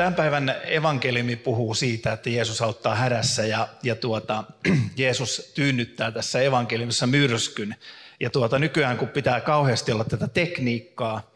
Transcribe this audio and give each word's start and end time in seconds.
Tämän 0.00 0.14
päivän 0.14 0.54
evankeliumi 0.64 1.36
puhuu 1.36 1.74
siitä, 1.74 2.12
että 2.12 2.30
Jeesus 2.30 2.62
auttaa 2.62 2.94
hädässä 2.94 3.46
ja, 3.46 3.68
ja 3.82 3.96
tuota, 3.96 4.44
Jeesus 4.96 5.52
tyynnyttää 5.54 6.10
tässä 6.10 6.40
evankeliumissa 6.40 7.06
myrskyn. 7.06 7.76
Ja 8.20 8.30
tuota, 8.30 8.58
nykyään 8.58 8.98
kun 8.98 9.08
pitää 9.08 9.40
kauheasti 9.40 9.92
olla 9.92 10.04
tätä 10.04 10.28
tekniikkaa 10.28 11.30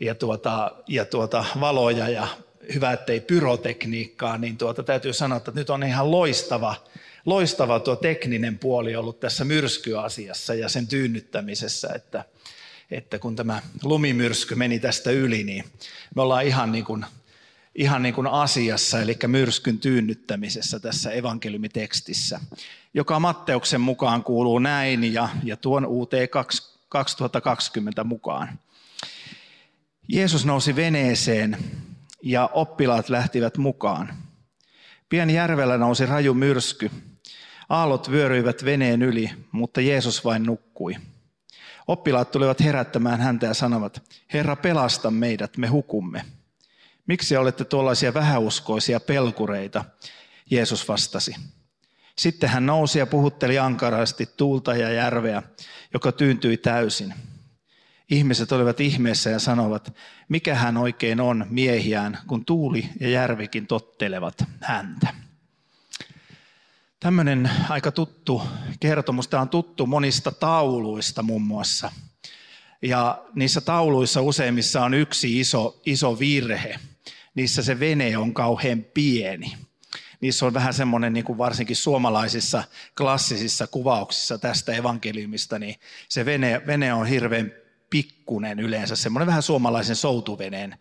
ja, 0.00 0.14
tuota, 0.14 0.72
ja 0.88 1.04
tuota, 1.04 1.44
valoja 1.60 2.08
ja 2.08 2.28
hyvä, 2.74 2.92
ettei 2.92 3.20
pyrotekniikkaa, 3.20 4.38
niin 4.38 4.56
tuota, 4.56 4.82
täytyy 4.82 5.12
sanoa, 5.12 5.36
että 5.36 5.52
nyt 5.54 5.70
on 5.70 5.82
ihan 5.82 6.10
loistava, 6.10 6.74
loistava 7.26 7.80
tuo 7.80 7.96
tekninen 7.96 8.58
puoli 8.58 8.96
ollut 8.96 9.20
tässä 9.20 9.44
myrskyasiassa 9.44 10.54
ja 10.54 10.68
sen 10.68 10.86
tyynnyttämisessä, 10.86 11.88
että, 11.94 12.24
että 12.90 13.18
kun 13.18 13.36
tämä 13.36 13.62
lumimyrsky 13.82 14.54
meni 14.54 14.78
tästä 14.78 15.10
yli, 15.10 15.44
niin 15.44 15.64
me 16.16 16.22
ollaan 16.22 16.46
ihan 16.46 16.72
niin 16.72 16.84
kuin 16.84 17.04
ihan 17.74 18.02
niin 18.02 18.14
kuin 18.14 18.26
asiassa, 18.26 19.00
eli 19.00 19.18
myrskyn 19.26 19.78
tyynnyttämisessä 19.78 20.80
tässä 20.80 21.10
evankeliumitekstissä, 21.10 22.40
joka 22.94 23.20
Matteuksen 23.20 23.80
mukaan 23.80 24.24
kuuluu 24.24 24.58
näin 24.58 25.12
ja, 25.12 25.28
ja 25.44 25.56
tuon 25.56 25.86
UT 25.86 26.10
2020 26.88 28.04
mukaan. 28.04 28.58
Jeesus 30.08 30.46
nousi 30.46 30.76
veneeseen 30.76 31.56
ja 32.22 32.50
oppilaat 32.52 33.08
lähtivät 33.08 33.56
mukaan. 33.58 34.14
Pian 35.08 35.30
järvellä 35.30 35.78
nousi 35.78 36.06
raju 36.06 36.34
myrsky. 36.34 36.90
Aallot 37.68 38.10
vyöryivät 38.10 38.64
veneen 38.64 39.02
yli, 39.02 39.30
mutta 39.52 39.80
Jeesus 39.80 40.24
vain 40.24 40.42
nukkui. 40.42 40.96
Oppilaat 41.88 42.30
tulivat 42.30 42.60
herättämään 42.60 43.20
häntä 43.20 43.46
ja 43.46 43.54
sanovat, 43.54 44.02
Herra 44.32 44.56
pelasta 44.56 45.10
meidät, 45.10 45.56
me 45.56 45.66
hukumme. 45.66 46.24
Miksi 47.06 47.36
olette 47.36 47.64
tuollaisia 47.64 48.14
vähäuskoisia 48.14 49.00
pelkureita? 49.00 49.84
Jeesus 50.50 50.88
vastasi. 50.88 51.34
Sitten 52.18 52.50
hän 52.50 52.66
nousi 52.66 52.98
ja 52.98 53.06
puhutteli 53.06 53.58
ankarasti 53.58 54.26
tuulta 54.36 54.76
ja 54.76 54.92
järveä, 54.92 55.42
joka 55.94 56.12
tyyntyi 56.12 56.56
täysin. 56.56 57.14
Ihmiset 58.10 58.52
olivat 58.52 58.80
ihmeessä 58.80 59.30
ja 59.30 59.38
sanovat, 59.38 59.94
mikä 60.28 60.54
hän 60.54 60.76
oikein 60.76 61.20
on 61.20 61.46
miehiään, 61.50 62.18
kun 62.26 62.44
tuuli 62.44 62.88
ja 63.00 63.08
järvikin 63.08 63.66
tottelevat 63.66 64.44
häntä. 64.60 65.14
Tämmöinen 67.00 67.50
aika 67.68 67.92
tuttu 67.92 68.42
kertomus. 68.80 69.28
Tämä 69.28 69.40
on 69.40 69.48
tuttu 69.48 69.86
monista 69.86 70.32
tauluista 70.32 71.22
muun 71.22 71.42
muassa. 71.42 71.92
Ja 72.82 73.24
niissä 73.34 73.60
tauluissa 73.60 74.20
useimmissa 74.20 74.84
on 74.84 74.94
yksi 74.94 75.40
iso, 75.40 75.80
iso 75.86 76.18
virhe– 76.18 76.78
niissä 77.34 77.62
se 77.62 77.80
vene 77.80 78.16
on 78.16 78.34
kauhean 78.34 78.84
pieni. 78.94 79.56
Niissä 80.20 80.46
on 80.46 80.54
vähän 80.54 80.74
semmoinen, 80.74 81.12
niin 81.12 81.24
kuin 81.24 81.38
varsinkin 81.38 81.76
suomalaisissa 81.76 82.64
klassisissa 82.96 83.66
kuvauksissa 83.66 84.38
tästä 84.38 84.72
evankeliumista, 84.72 85.58
niin 85.58 85.74
se 86.08 86.24
vene, 86.24 86.62
vene 86.66 86.94
on 86.94 87.06
hirveän 87.06 87.52
pikkunen 87.90 88.60
yleensä, 88.60 88.96
semmoinen 88.96 89.26
vähän 89.26 89.42
suomalaisen 89.42 89.96
soutuveneen 89.96 90.78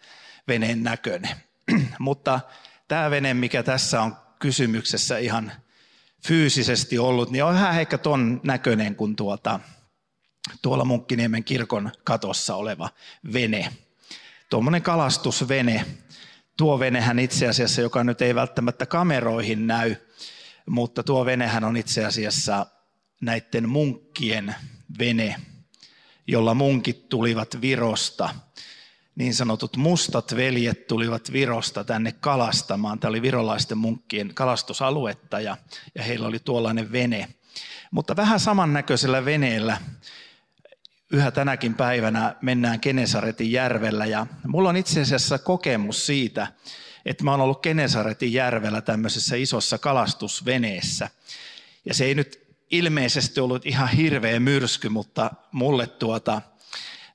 veneen 0.47 0.83
näköinen. 0.83 1.35
Mutta 1.99 2.39
tämä 2.87 3.11
vene, 3.11 3.33
mikä 3.33 3.63
tässä 3.63 4.01
on 4.01 4.15
kysymyksessä 4.39 5.17
ihan 5.17 5.51
fyysisesti 6.27 6.99
ollut, 6.99 7.31
niin 7.31 7.43
on 7.43 7.53
vähän 7.53 7.81
ehkä 7.81 7.97
ton 7.97 8.41
näköinen 8.43 8.95
kuin 8.95 9.15
tuota, 9.15 9.59
tuolla 10.61 10.85
Munkkiniemen 10.85 11.43
kirkon 11.43 11.91
katossa 12.03 12.55
oleva 12.55 12.89
vene. 13.33 13.73
Tuommoinen 14.49 14.81
kalastusvene, 14.81 15.85
tuo 16.57 16.79
venehän 16.79 17.19
itse 17.19 17.47
asiassa, 17.47 17.81
joka 17.81 18.03
nyt 18.03 18.21
ei 18.21 18.35
välttämättä 18.35 18.85
kameroihin 18.85 19.67
näy, 19.67 19.95
mutta 20.65 21.03
tuo 21.03 21.25
venehän 21.25 21.63
on 21.63 21.77
itse 21.77 22.05
asiassa 22.05 22.65
näiden 23.21 23.69
munkkien 23.69 24.55
vene, 24.99 25.35
jolla 26.27 26.53
munkit 26.53 27.09
tulivat 27.09 27.61
Virosta. 27.61 28.29
Niin 29.15 29.33
sanotut 29.33 29.77
mustat 29.77 30.35
veljet 30.35 30.87
tulivat 30.87 31.31
Virosta 31.31 31.83
tänne 31.83 32.11
kalastamaan. 32.11 32.99
Tämä 32.99 33.09
oli 33.09 33.21
virolaisten 33.21 33.77
munkkien 33.77 34.33
kalastusaluetta 34.33 35.39
ja, 35.39 35.57
ja 35.95 36.03
heillä 36.03 36.27
oli 36.27 36.39
tuollainen 36.39 36.91
vene. 36.91 37.27
Mutta 37.91 38.15
vähän 38.15 38.39
samannäköisellä 38.39 39.25
veneellä 39.25 39.77
yhä 41.11 41.31
tänäkin 41.31 41.73
päivänä 41.73 42.35
mennään 42.41 42.79
Kenesaretin 42.79 43.51
järvellä. 43.51 44.05
Ja 44.05 44.27
mulla 44.47 44.69
on 44.69 44.77
itse 44.77 45.01
asiassa 45.01 45.37
kokemus 45.37 46.05
siitä, 46.05 46.47
että 47.05 47.23
mä 47.23 47.31
oon 47.31 47.41
ollut 47.41 47.61
Kenesaretin 47.61 48.33
järvellä 48.33 48.81
tämmöisessä 48.81 49.35
isossa 49.35 49.77
kalastusveneessä. 49.77 51.09
Ja 51.85 51.93
se 51.93 52.05
ei 52.05 52.15
nyt 52.15 52.55
ilmeisesti 52.71 53.39
ollut 53.39 53.65
ihan 53.65 53.89
hirveä 53.89 54.39
myrsky, 54.39 54.89
mutta 54.89 55.31
mulle 55.51 55.87
tuota, 55.87 56.41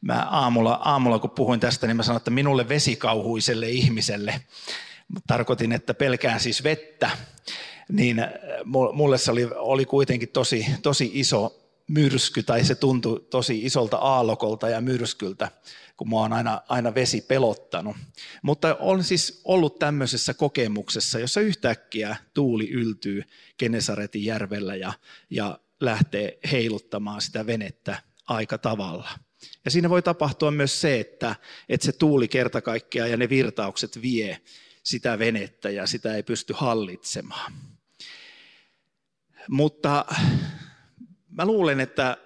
mä 0.01 0.27
aamulla, 0.31 0.81
aamulla 0.85 1.19
kun 1.19 1.31
puhuin 1.31 1.61
tästä, 1.61 1.87
niin 1.87 1.97
mä 1.97 2.03
sanoin, 2.03 2.21
että 2.21 2.31
minulle 2.31 2.69
vesikauhuiselle 2.69 3.69
ihmiselle, 3.69 4.41
tarkoitin, 5.27 5.73
että 5.73 5.95
pelkään 5.95 6.41
siis 6.41 6.65
vettä, 6.65 7.11
niin 7.89 8.17
mulle 8.93 9.19
se 9.19 9.31
oli, 9.31 9.49
oli 9.55 9.85
kuitenkin 9.85 10.29
tosi, 10.29 10.67
tosi 10.83 11.11
iso 11.15 11.66
myrsky, 11.89 12.43
tai 12.43 12.65
se 12.65 12.75
tuntui 12.75 13.27
tosi 13.31 13.65
isolta 13.65 13.97
aallokolta 13.97 14.69
ja 14.69 14.81
myrskyltä, 14.81 15.51
kun 15.97 16.09
mua 16.09 16.23
on 16.23 16.33
aina, 16.33 16.61
aina 16.69 16.95
vesi 16.95 17.21
pelottanut. 17.21 17.97
Mutta 18.43 18.77
on 18.81 19.05
siis 19.05 19.41
ollut 19.45 19.79
tämmöisessä 19.79 20.35
kokemuksessa, 20.35 21.19
jossa 21.19 21.41
yhtäkkiä 21.41 22.17
tuuli 22.35 22.71
yltyy 22.71 23.23
Kenesaretin 23.57 24.25
järvellä 24.25 24.75
ja, 24.75 24.93
ja 25.31 25.59
lähtee 25.81 26.39
heiluttamaan 26.53 27.21
sitä 27.21 27.47
venettä 27.47 28.03
aika 28.27 28.59
tavalla. 28.59 29.09
Ja 29.65 29.71
siinä 29.71 29.91
voi 29.91 30.03
tapahtua 30.03 30.51
myös 30.51 30.81
se, 30.81 31.01
että, 31.01 31.37
että 31.69 31.87
se 31.87 31.93
tuuli 31.93 32.29
kerta 32.29 32.61
kaikkiaan 32.61 33.11
ja 33.11 33.17
ne 33.17 33.29
virtaukset 33.29 34.03
vie 34.03 34.41
sitä 34.83 35.19
venettä 35.19 35.71
ja 35.71 35.87
sitä 35.87 36.17
ei 36.17 36.23
pysty 36.23 36.55
hallitsemaan. 36.57 37.53
Mutta 39.49 40.05
Mä 41.37 41.47
luulen, 41.47 41.81
että 41.81 42.17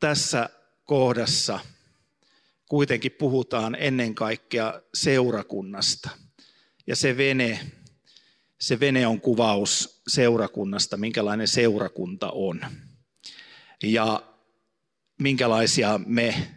tässä 0.00 0.48
kohdassa 0.84 1.60
kuitenkin 2.68 3.12
puhutaan 3.12 3.76
ennen 3.80 4.14
kaikkea 4.14 4.80
seurakunnasta. 4.94 6.10
Ja 6.86 6.96
se 6.96 7.16
vene, 7.16 7.60
se 8.60 8.80
vene 8.80 9.06
on 9.06 9.20
kuvaus 9.20 10.02
seurakunnasta, 10.08 10.96
minkälainen 10.96 11.48
seurakunta 11.48 12.30
on. 12.30 12.60
Ja 13.82 14.22
minkälaisia 15.20 16.00
me 16.06 16.48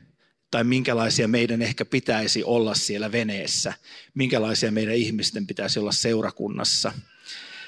tai 0.52 0.64
minkälaisia 0.64 1.28
meidän 1.28 1.62
ehkä 1.62 1.86
pitäisi 1.86 2.44
olla 2.44 2.76
siellä 2.76 3.12
veneessä, 3.12 3.74
minkälaisia 4.14 4.72
meidän 4.72 4.96
ihmisten 4.96 5.47
pitäisi 5.47 5.79
olla 5.79 5.91
seurakunnassa. 5.91 6.91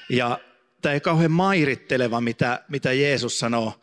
Ja 0.08 0.40
tämä 0.82 0.92
ei 0.92 1.00
kauhean 1.00 1.30
mairitteleva, 1.30 2.20
mitä, 2.20 2.64
mitä 2.68 2.92
Jeesus 2.92 3.38
sanoo 3.38 3.80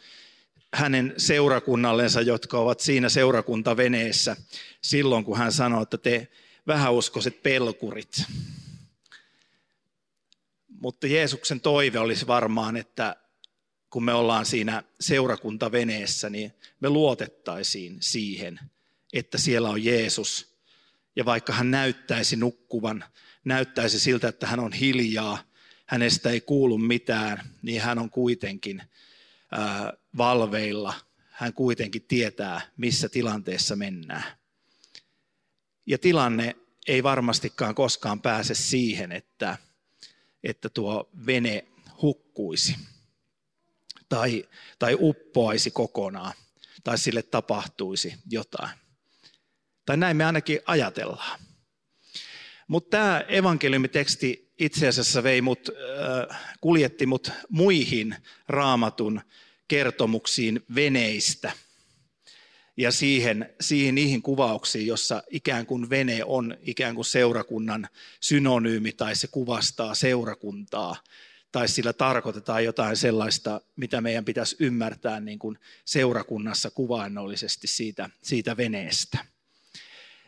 hänen 0.73 1.13
seurakunnallensa, 1.17 2.21
jotka 2.21 2.59
ovat 2.59 2.79
siinä 2.79 3.09
seurakuntaveneessä 3.09 4.35
silloin, 4.81 5.25
kun 5.25 5.37
hän 5.37 5.51
sanoi, 5.51 5.83
että 5.83 5.97
te 5.97 6.27
vähäuskoiset 6.67 7.43
pelkurit. 7.43 8.23
Mutta 10.67 11.07
Jeesuksen 11.07 11.61
toive 11.61 11.99
olisi 11.99 12.27
varmaan, 12.27 12.77
että 12.77 13.15
kun 13.89 14.03
me 14.03 14.13
ollaan 14.13 14.45
siinä 14.45 14.83
seurakuntaveneessä, 14.99 16.29
niin 16.29 16.53
me 16.79 16.89
luotettaisiin 16.89 17.97
siihen, 17.99 18.59
että 19.13 19.37
siellä 19.37 19.69
on 19.69 19.83
Jeesus. 19.83 20.53
Ja 21.15 21.25
vaikka 21.25 21.53
hän 21.53 21.71
näyttäisi 21.71 22.35
nukkuvan, 22.35 23.03
näyttäisi 23.45 23.99
siltä, 23.99 24.27
että 24.27 24.47
hän 24.47 24.59
on 24.59 24.73
hiljaa, 24.73 25.43
hänestä 25.85 26.29
ei 26.29 26.41
kuulu 26.41 26.77
mitään, 26.77 27.49
niin 27.61 27.81
hän 27.81 27.99
on 27.99 28.09
kuitenkin 28.09 28.83
valveilla, 30.17 30.93
hän 31.29 31.53
kuitenkin 31.53 32.05
tietää, 32.07 32.61
missä 32.77 33.09
tilanteessa 33.09 33.75
mennään. 33.75 34.23
Ja 35.85 35.97
tilanne 35.97 36.55
ei 36.87 37.03
varmastikaan 37.03 37.75
koskaan 37.75 38.21
pääse 38.21 38.55
siihen, 38.55 39.11
että, 39.11 39.57
että 40.43 40.69
tuo 40.69 41.09
vene 41.25 41.67
hukkuisi 42.01 42.75
tai, 44.09 44.49
tai 44.79 44.97
uppoaisi 44.99 45.71
kokonaan 45.71 46.33
tai 46.83 46.97
sille 46.97 47.21
tapahtuisi 47.23 48.15
jotain. 48.29 48.69
Tai 49.85 49.97
näin 49.97 50.17
me 50.17 50.25
ainakin 50.25 50.59
ajatellaan. 50.65 51.39
Mutta 52.67 52.89
tämä 52.89 53.23
evankeliumiteksti 53.27 54.53
itse 54.59 54.87
asiassa 54.87 55.23
vei 55.23 55.41
mut, 55.41 55.69
äh, 56.29 56.55
kuljetti 56.61 57.05
mut 57.05 57.31
muihin 57.49 58.15
raamatun 58.47 59.21
kertomuksiin 59.67 60.63
veneistä 60.75 61.51
ja 62.77 62.91
siihen, 62.91 63.53
siihen 63.61 63.95
niihin 63.95 64.21
kuvauksiin, 64.21 64.87
jossa 64.87 65.23
ikään 65.29 65.65
kuin 65.65 65.89
vene 65.89 66.23
on 66.25 66.57
ikään 66.61 66.95
kuin 66.95 67.05
seurakunnan 67.05 67.87
synonyymi 68.21 68.91
tai 68.91 69.15
se 69.15 69.27
kuvastaa 69.27 69.95
seurakuntaa 69.95 70.95
tai 71.51 71.67
sillä 71.67 71.93
tarkoitetaan 71.93 72.63
jotain 72.63 72.97
sellaista, 72.97 73.61
mitä 73.75 74.01
meidän 74.01 74.25
pitäisi 74.25 74.55
ymmärtää 74.59 75.19
niin 75.19 75.39
kuin 75.39 75.59
seurakunnassa 75.85 76.71
kuvainnollisesti 76.71 77.67
siitä, 77.67 78.09
siitä 78.21 78.57
veneestä. 78.57 79.17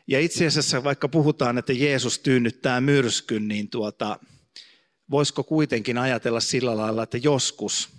Ja 0.08 0.20
itse 0.20 0.46
asiassa 0.46 0.84
vaikka 0.84 1.08
puhutaan, 1.08 1.58
että 1.58 1.74
Jeesus 1.74 2.20
tyynnyttää 2.20 2.82
myrskyn, 2.82 3.48
niin 3.48 3.70
tuota, 3.70 4.20
voisiko 5.12 5.44
kuitenkin 5.44 5.98
ajatella 5.98 6.40
sillä 6.40 6.78
lailla, 6.78 7.04
että 7.04 7.18
joskus, 7.18 7.90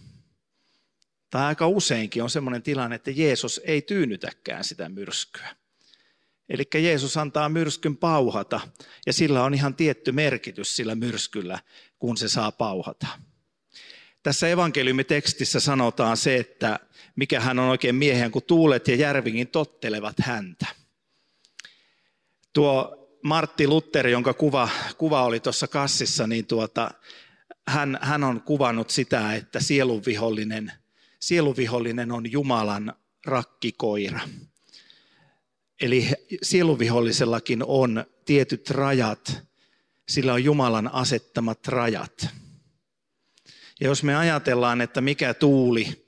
tai 1.31 1.45
aika 1.45 1.69
useinkin 1.69 2.23
on 2.23 2.31
sellainen 2.31 2.63
tilanne, 2.63 2.97
että 2.97 3.11
Jeesus 3.11 3.61
ei 3.65 3.83
tyynnytäkään 3.83 4.65
sitä 4.65 4.89
myrskyä. 4.89 5.57
Eli 6.49 6.65
Jeesus 6.75 7.17
antaa 7.17 7.49
myrskyn 7.49 7.97
pauhata, 7.97 8.61
ja 9.07 9.13
sillä 9.13 9.45
on 9.45 9.55
ihan 9.55 9.75
tietty 9.75 10.13
merkitys 10.13 10.77
sillä 10.77 10.95
myrskyllä, 10.95 11.59
kun 11.99 12.17
se 12.17 12.29
saa 12.29 12.53
pauhata. 12.53 13.07
Tässä 14.23 14.49
evankeliumitekstissä 14.49 15.61
sanotaan 15.61 16.17
se, 16.17 16.37
että 16.37 16.81
mikä 17.17 17.41
hän 17.41 17.59
on 17.59 17.69
oikein 17.69 17.95
miehen, 17.95 18.31
kun 18.31 18.43
tuulet 18.43 18.89
ja 18.89 18.97
järvikin 18.97 19.49
tottelevat 19.49 20.17
häntä. 20.21 20.67
Tuo 22.53 23.07
Martti 23.23 23.67
Luther, 23.67 24.09
jonka 24.09 24.35
kuva, 24.35 24.69
kuva 24.99 25.25
oli 25.25 25.41
tuossa 25.41 25.69
kassissa, 25.69 26.27
niin 26.27 26.47
tuota, 26.47 26.91
hän, 27.69 27.99
hän 28.03 28.25
on 28.25 28.43
kuvannut 28.43 28.91
sitä, 28.91 29.35
että 29.35 29.61
sielunvihollinen, 29.61 30.73
sielunvihollinen 31.27 32.13
on 32.13 32.33
Jumalan 32.33 32.95
rakkikoira. 33.25 34.21
Eli 35.81 36.09
sielunvihollisellakin 36.43 37.65
on 37.65 38.05
tietyt 38.25 38.71
rajat, 38.71 39.43
sillä 40.09 40.33
on 40.33 40.45
Jumalan 40.45 40.95
asettamat 40.95 41.69
rajat. 41.69 42.29
Ja 43.81 43.87
jos 43.87 44.03
me 44.03 44.17
ajatellaan, 44.17 44.81
että 44.81 45.01
mikä 45.01 45.35
tuuli, 45.35 46.07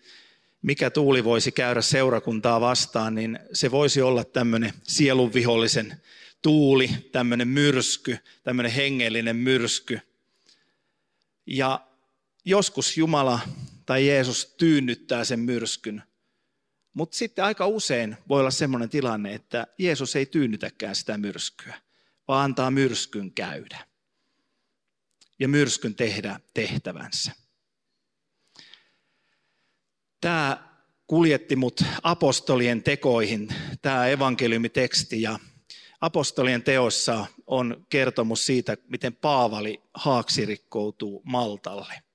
mikä 0.62 0.90
tuuli 0.90 1.24
voisi 1.24 1.52
käydä 1.52 1.82
seurakuntaa 1.82 2.60
vastaan, 2.60 3.14
niin 3.14 3.38
se 3.52 3.70
voisi 3.70 4.02
olla 4.02 4.24
tämmöinen 4.24 4.72
sielunvihollisen 4.82 6.02
tuuli, 6.42 6.90
tämmöinen 7.12 7.48
myrsky, 7.48 8.18
tämmöinen 8.42 8.72
hengellinen 8.72 9.36
myrsky. 9.36 10.00
Ja 11.46 11.80
joskus 12.44 12.96
Jumala 12.96 13.40
tai 13.88 14.06
Jeesus 14.06 14.54
tyynnyttää 14.58 15.24
sen 15.24 15.40
myrskyn. 15.40 16.02
Mutta 16.94 17.16
sitten 17.16 17.44
aika 17.44 17.66
usein 17.66 18.16
voi 18.28 18.40
olla 18.40 18.50
semmoinen 18.50 18.88
tilanne, 18.88 19.34
että 19.34 19.66
Jeesus 19.78 20.16
ei 20.16 20.26
tyynnytäkään 20.26 20.94
sitä 20.94 21.18
myrskyä, 21.18 21.74
vaan 22.28 22.44
antaa 22.44 22.70
myrskyn 22.70 23.32
käydä 23.32 23.78
ja 25.38 25.48
myrskyn 25.48 25.94
tehdä 25.94 26.40
tehtävänsä. 26.54 27.32
Tämä 30.20 30.68
kuljetti 31.06 31.56
mut 31.56 31.80
apostolien 32.02 32.82
tekoihin, 32.82 33.48
tämä 33.82 34.06
evankeliumiteksti 34.06 35.22
ja 35.22 35.38
apostolien 36.00 36.62
teossa 36.62 37.26
on 37.46 37.86
kertomus 37.88 38.46
siitä, 38.46 38.76
miten 38.88 39.14
Paavali 39.14 39.82
haaksirikkoutuu 39.94 41.22
Maltalle. 41.24 42.07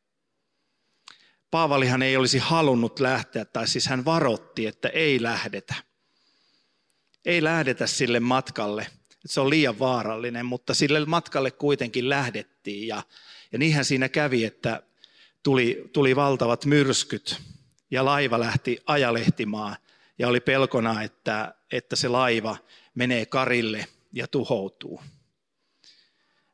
Paavalihan 1.54 2.02
ei 2.02 2.18
olisi 2.18 2.38
halunnut 2.38 3.00
lähteä, 3.00 3.46
tai 3.46 3.68
siis 3.68 3.88
hän 3.88 4.06
varotti, 4.06 4.66
että 4.66 4.90
ei 4.90 5.24
lähdetä. 5.24 5.76
Ei 7.26 7.44
lähdetä 7.44 7.88
sille 7.88 8.20
matkalle, 8.20 8.88
se 9.26 9.42
on 9.42 9.50
liian 9.50 9.80
vaarallinen, 9.80 10.46
mutta 10.46 10.74
sille 10.74 11.06
matkalle 11.06 11.52
kuitenkin 11.52 12.10
lähdettiin. 12.10 12.88
Ja, 12.88 13.04
ja 13.52 13.60
niinhän 13.60 13.86
siinä 13.86 14.10
kävi, 14.10 14.46
että 14.46 14.84
tuli, 15.44 15.90
tuli 15.94 16.16
valtavat 16.16 16.66
myrskyt 16.66 17.42
ja 17.92 18.06
laiva 18.06 18.40
lähti 18.40 18.80
ajalehtimaan 18.86 19.76
ja 20.20 20.28
oli 20.28 20.40
pelkona, 20.40 21.04
että, 21.04 21.56
että 21.72 21.96
se 21.96 22.08
laiva 22.08 22.58
menee 22.96 23.26
karille 23.26 23.88
ja 24.14 24.28
tuhoutuu. 24.28 25.02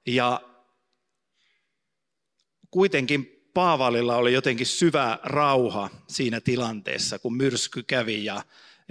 Ja 0.06 0.42
kuitenkin 2.72 3.39
Paavalilla 3.60 4.16
oli 4.16 4.34
jotenkin 4.34 4.66
syvä 4.66 5.20
rauha 5.24 5.90
siinä 6.08 6.42
tilanteessa, 6.42 7.20
kun 7.20 7.38
myrsky 7.38 7.84
kävi 7.84 8.26
ja, 8.26 8.44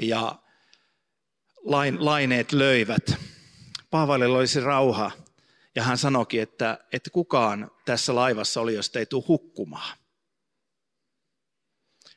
ja 0.02 0.38
lain, 1.64 2.04
laineet 2.04 2.52
löivät. 2.52 3.16
Paavalilla 3.90 4.38
oli 4.38 4.46
se 4.46 4.60
rauha 4.60 5.10
ja 5.74 5.82
hän 5.82 5.98
sanoikin, 5.98 6.42
että, 6.42 6.78
että 6.92 7.10
kukaan 7.10 7.70
tässä 7.84 8.14
laivassa 8.14 8.60
oli, 8.60 8.74
jos 8.74 8.96
ei 8.96 9.06
tule 9.06 9.24
hukkumaan. 9.28 9.98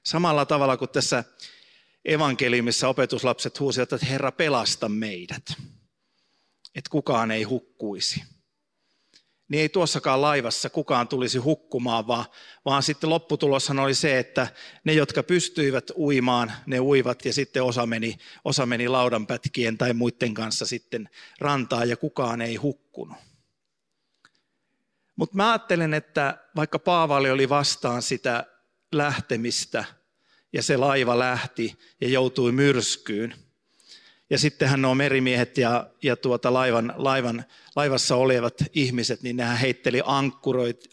Samalla 0.04 0.46
tavalla 0.46 0.78
kuin 0.78 0.90
tässä 0.90 1.24
evankeliumissa 2.06 2.88
opetuslapset 2.88 3.60
huusivat, 3.60 3.94
että 3.94 4.06
Herra 4.06 4.32
pelasta 4.32 4.90
meidät, 4.90 5.54
että 6.76 6.90
kukaan 6.90 7.32
ei 7.32 7.44
hukkuisi. 7.44 8.24
Niin 9.52 9.62
ei 9.62 9.70
tuossakaan 9.70 10.22
laivassa 10.22 10.70
kukaan 10.70 11.08
tulisi 11.08 11.38
hukkumaan, 11.38 12.08
vaan, 12.08 12.26
vaan 12.66 12.84
sitten 12.84 13.10
lopputuloshan 13.10 13.80
oli 13.80 13.94
se, 13.94 14.20
että 14.20 14.48
ne, 14.84 14.94
jotka 14.94 15.24
pystyivät 15.24 15.92
uimaan, 15.98 16.52
ne 16.66 16.80
uivat 16.80 17.26
ja 17.26 17.34
sitten 17.34 17.64
osa 17.64 17.86
meni, 17.86 18.18
osa 18.46 18.66
meni 18.66 18.88
laudanpätkien 18.88 19.78
tai 19.78 19.94
muiden 19.94 20.34
kanssa 20.34 20.66
sitten 20.66 21.10
rantaan 21.40 21.90
ja 21.90 21.98
kukaan 21.98 22.42
ei 22.42 22.56
hukkunut. 22.56 23.18
Mutta 25.16 25.36
mä 25.36 25.52
ajattelen, 25.52 25.94
että 25.94 26.38
vaikka 26.56 26.80
Paavali 26.80 27.30
oli 27.30 27.50
vastaan 27.50 28.02
sitä 28.02 28.46
lähtemistä 28.92 29.86
ja 30.54 30.64
se 30.64 30.78
laiva 30.78 31.20
lähti 31.20 31.80
ja 32.02 32.10
joutui 32.10 32.52
myrskyyn. 32.52 33.36
Ja 34.32 34.38
sittenhän 34.38 34.82
nuo 34.82 34.96
merimiehet 34.96 35.58
ja, 35.58 35.88
ja 36.04 36.16
tuota 36.16 36.54
laivan, 36.54 36.94
laivan, 36.96 37.46
laivassa 37.76 38.16
olevat 38.16 38.54
ihmiset, 38.74 39.22
niin 39.22 39.38
nehän 39.38 39.58
heitteli 39.58 40.02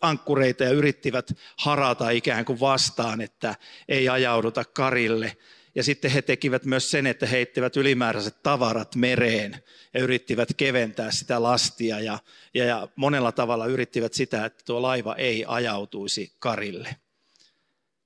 ankkureita 0.01 0.65
ja 0.65 0.71
yrittivät 0.71 1.33
harata 1.57 2.11
ikään 2.11 2.45
kuin 2.45 2.61
vastaan, 2.61 3.21
että 3.21 3.55
ei 3.89 4.09
ajauduta 4.09 4.65
karille. 4.65 5.37
Ja 5.75 5.83
sitten 5.83 6.11
he 6.11 6.23
tekivät 6.23 6.65
myös 6.65 6.91
sen, 6.91 7.07
että 7.07 7.27
heittivät 7.27 7.77
ylimääräiset 7.77 8.43
tavarat 8.43 8.97
mereen 8.97 9.63
ja 9.95 10.01
yrittivät 10.01 10.49
keventää 10.57 11.11
sitä 11.11 11.43
lastia 11.43 12.01
ja, 12.01 12.19
ja, 12.55 12.65
ja 12.65 12.89
monella 12.97 13.33
tavalla 13.33 13.67
yrittivät 13.67 14.15
sitä, 14.15 14.45
että 14.45 14.65
tuo 14.67 14.83
laiva 14.83 15.15
ei 15.15 15.45
ajautuisi 15.49 16.33
karille. 16.39 16.97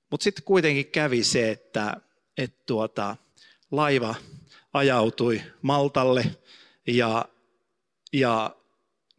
Mutta 0.09 0.23
sitten 0.23 0.43
kuitenkin 0.45 0.85
kävi 0.87 1.23
se, 1.23 1.51
että, 1.51 1.97
että 2.37 2.63
tuota, 2.65 3.15
laiva 3.71 4.15
ajautui 4.73 5.41
Maltalle 5.61 6.25
ja, 6.87 7.25
ja 8.13 8.55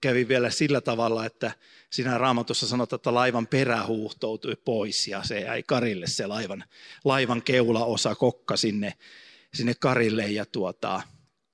kävi 0.01 0.29
vielä 0.29 0.51
sillä 0.51 0.81
tavalla, 0.81 1.27
että 1.27 1.53
siinä 1.91 2.19
raamatussa 2.19 2.67
sanotaan, 2.67 2.99
että 2.99 3.15
laivan 3.15 3.47
perä 3.47 3.87
huuhtoutui 3.87 4.57
pois 4.57 5.09
ja 5.09 5.23
se 5.23 5.41
jäi 5.41 5.63
karille 5.63 6.07
se 6.07 6.27
laivan, 6.27 6.65
laivan 7.05 7.43
keulaosa 7.43 8.15
kokka 8.15 8.57
sinne, 8.57 8.95
sinne 9.55 9.75
karille 9.75 10.27
ja 10.27 10.47
tuota, 10.47 11.03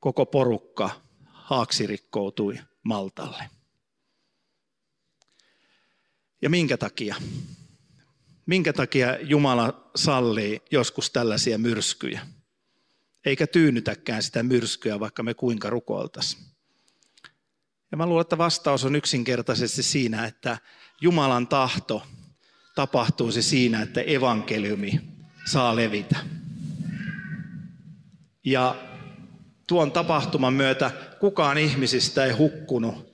koko 0.01 0.27
porukka 0.27 0.91
haaksirikkoutui 1.25 2.59
Maltalle. 2.83 3.45
Ja 6.43 6.51
minkä 6.51 6.77
takia? 6.77 7.17
Minkä 8.47 8.73
takia 8.73 9.19
Jumala 9.21 9.91
sallii 9.97 10.63
joskus 10.71 11.11
tällaisia 11.11 11.59
myrskyjä? 11.59 12.21
Eikä 13.25 13.47
tyynnytäkään 13.47 14.23
sitä 14.23 14.43
myrskyä, 14.43 15.01
vaikka 15.01 15.23
me 15.23 15.35
kuinka 15.35 15.71
rukoiltaisiin. 15.71 16.43
Ja 17.91 17.97
mä 17.97 18.07
luulen, 18.07 18.21
että 18.21 18.39
vastaus 18.39 18.85
on 18.85 18.97
yksinkertaisesti 18.97 19.83
siinä, 19.83 20.27
että 20.27 20.59
Jumalan 21.01 21.49
tahto 21.49 22.03
tapahtuisi 22.75 23.43
siinä, 23.43 23.83
että 23.83 24.01
evankeliumi 24.01 25.01
saa 25.45 25.77
levitä. 25.77 26.17
Ja 28.45 28.77
tuon 29.67 29.93
tapahtuman 29.93 30.55
myötä 30.55 30.91
kukaan 31.21 31.59
ihmisistä 31.59 32.25
ei 32.25 32.33
hukkunut, 32.33 33.13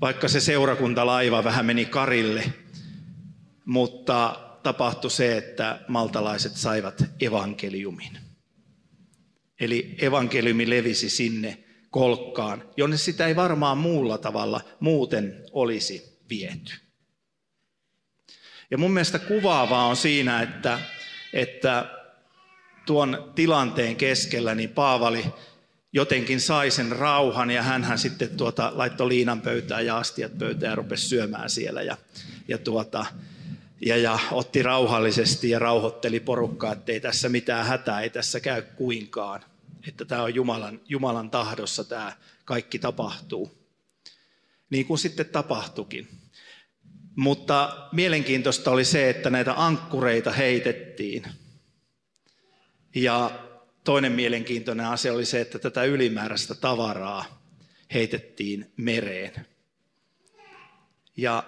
vaikka 0.00 0.28
se 0.28 0.40
seurakuntalaiva 0.40 1.44
vähän 1.44 1.66
meni 1.66 1.84
karille– 1.84 2.52
mutta 3.70 4.40
tapahtui 4.62 5.10
se, 5.10 5.36
että 5.36 5.80
maltalaiset 5.88 6.56
saivat 6.56 7.04
evankeliumin. 7.20 8.29
Eli 9.60 9.94
evankeliumi 9.98 10.70
levisi 10.70 11.10
sinne 11.10 11.58
kolkkaan, 11.90 12.62
jonne 12.76 12.96
sitä 12.96 13.26
ei 13.26 13.36
varmaan 13.36 13.78
muulla 13.78 14.18
tavalla 14.18 14.60
muuten 14.80 15.44
olisi 15.52 16.18
viety. 16.30 16.72
Ja 18.70 18.78
mun 18.78 18.90
mielestä 18.90 19.18
kuvaavaa 19.18 19.86
on 19.86 19.96
siinä, 19.96 20.42
että, 20.42 20.78
että 21.32 22.00
tuon 22.86 23.32
tilanteen 23.34 23.96
keskellä 23.96 24.54
niin 24.54 24.70
Paavali 24.70 25.24
jotenkin 25.92 26.40
sai 26.40 26.70
sen 26.70 26.92
rauhan 26.92 27.50
ja 27.50 27.62
hän 27.62 27.98
sitten 27.98 28.36
tuota, 28.36 28.72
laittoi 28.74 29.08
liinan 29.08 29.40
pöytään 29.40 29.86
ja 29.86 29.98
astiat 29.98 30.38
pöytään 30.38 30.70
ja 30.70 30.76
rupesi 30.76 31.08
syömään 31.08 31.50
siellä 31.50 31.82
ja, 31.82 31.96
ja, 32.48 32.58
tuota, 32.58 33.06
ja, 33.80 33.96
ja 33.96 34.18
otti 34.32 34.62
rauhallisesti 34.62 35.50
ja 35.50 35.58
rauhoitteli 35.58 36.20
porukkaa, 36.20 36.72
että 36.72 36.92
ei 36.92 37.00
tässä 37.00 37.28
mitään 37.28 37.66
hätää, 37.66 38.00
ei 38.00 38.10
tässä 38.10 38.40
käy 38.40 38.62
kuinkaan, 38.62 39.44
että 39.88 40.04
tämä 40.04 40.22
on 40.22 40.34
Jumalan, 40.34 40.80
Jumalan 40.88 41.30
tahdossa 41.30 41.84
tämä 41.84 42.12
kaikki 42.44 42.78
tapahtuu. 42.78 43.60
Niin 44.70 44.86
kuin 44.86 44.98
sitten 44.98 45.26
tapahtukin. 45.26 46.08
Mutta 47.16 47.88
mielenkiintoista 47.92 48.70
oli 48.70 48.84
se, 48.84 49.10
että 49.10 49.30
näitä 49.30 49.54
ankkureita 49.56 50.32
heitettiin. 50.32 51.24
Ja 52.94 53.30
toinen 53.84 54.12
mielenkiintoinen 54.12 54.86
asia 54.86 55.12
oli 55.12 55.24
se, 55.24 55.40
että 55.40 55.58
tätä 55.58 55.84
ylimääräistä 55.84 56.54
tavaraa 56.54 57.40
heitettiin 57.94 58.72
mereen. 58.76 59.46
Ja 61.16 61.44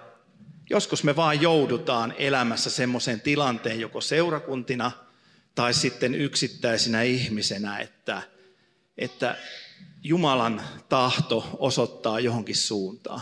joskus 0.69 1.03
me 1.03 1.15
vaan 1.15 1.41
joudutaan 1.41 2.13
elämässä 2.17 2.69
semmoiseen 2.69 3.21
tilanteen 3.21 3.79
joko 3.79 4.01
seurakuntina 4.01 4.91
tai 5.55 5.73
sitten 5.73 6.15
yksittäisinä 6.15 7.01
ihmisenä, 7.01 7.79
että, 7.79 8.21
että 8.97 9.37
Jumalan 10.03 10.61
tahto 10.89 11.49
osoittaa 11.59 12.19
johonkin 12.19 12.55
suuntaan. 12.55 13.21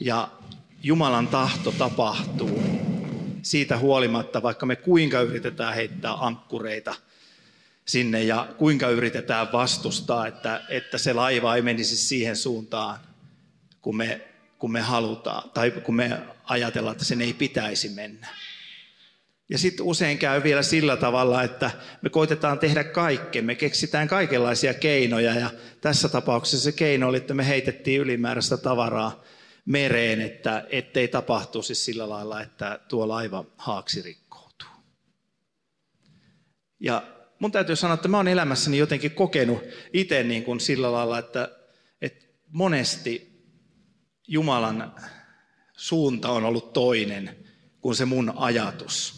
Ja 0.00 0.28
Jumalan 0.82 1.28
tahto 1.28 1.72
tapahtuu 1.72 2.62
siitä 3.42 3.78
huolimatta, 3.78 4.42
vaikka 4.42 4.66
me 4.66 4.76
kuinka 4.76 5.20
yritetään 5.20 5.74
heittää 5.74 6.12
ankkureita 6.12 6.94
sinne 7.84 8.24
ja 8.24 8.48
kuinka 8.58 8.88
yritetään 8.88 9.52
vastustaa, 9.52 10.26
että, 10.26 10.64
että 10.68 10.98
se 10.98 11.12
laiva 11.12 11.56
ei 11.56 11.62
menisi 11.62 11.96
siihen 11.96 12.36
suuntaan, 12.36 12.98
kun 13.82 13.96
me, 13.96 14.20
kun 14.58 14.72
me 14.72 14.80
halutaan, 14.80 15.50
tai 15.50 15.70
kun 15.70 15.96
me 15.96 16.22
ajatellaan, 16.44 16.92
että 16.92 17.04
sen 17.04 17.20
ei 17.20 17.32
pitäisi 17.32 17.88
mennä. 17.88 18.28
Ja 19.48 19.58
sitten 19.58 19.86
usein 19.86 20.18
käy 20.18 20.42
vielä 20.42 20.62
sillä 20.62 20.96
tavalla, 20.96 21.42
että 21.42 21.70
me 22.02 22.10
koitetaan 22.10 22.58
tehdä 22.58 22.84
kaikkea, 22.84 23.42
me 23.42 23.54
keksitään 23.54 24.08
kaikenlaisia 24.08 24.74
keinoja, 24.74 25.34
ja 25.34 25.50
tässä 25.80 26.08
tapauksessa 26.08 26.64
se 26.64 26.72
keino 26.72 27.08
oli, 27.08 27.16
että 27.16 27.34
me 27.34 27.48
heitettiin 27.48 28.00
ylimääräistä 28.00 28.56
tavaraa 28.56 29.22
mereen, 29.64 30.20
että 30.20 30.66
ettei 30.70 31.08
tapahtuisi 31.08 31.74
sillä 31.74 32.08
lailla, 32.08 32.42
että 32.42 32.80
tuo 32.88 33.08
laiva 33.08 33.44
haaksi 33.56 34.02
rikkoutuu. 34.02 34.68
Ja 36.80 37.02
mun 37.38 37.52
täytyy 37.52 37.76
sanoa, 37.76 37.94
että 37.94 38.08
mä 38.08 38.16
oon 38.16 38.28
elämässäni 38.28 38.78
jotenkin 38.78 39.10
kokenut 39.10 39.62
itse 39.92 40.22
niin 40.22 40.44
kuin 40.44 40.60
sillä 40.60 40.92
lailla, 40.92 41.18
että, 41.18 41.48
että 42.02 42.26
monesti 42.52 43.42
Jumalan 44.28 44.94
suunta 45.76 46.28
on 46.28 46.44
ollut 46.44 46.72
toinen 46.72 47.36
kuin 47.80 47.94
se 47.94 48.04
mun 48.04 48.32
ajatus. 48.36 49.17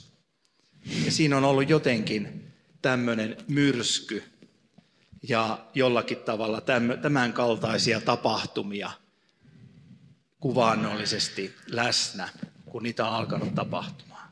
Ja 1.05 1.13
siinä 1.13 1.37
on 1.37 1.45
ollut 1.45 1.69
jotenkin 1.69 2.53
tämmöinen 2.83 3.37
myrsky 3.49 4.23
ja 5.29 5.67
jollakin 5.75 6.19
tavalla 6.19 6.63
tämän 7.03 7.33
kaltaisia 7.33 8.01
tapahtumia– 8.01 8.91
kuvaannollisesti 10.41 11.55
läsnä, 11.67 12.29
kun 12.67 12.83
niitä 12.83 13.07
on 13.07 13.15
alkanut 13.15 13.55
tapahtumaan. 13.55 14.31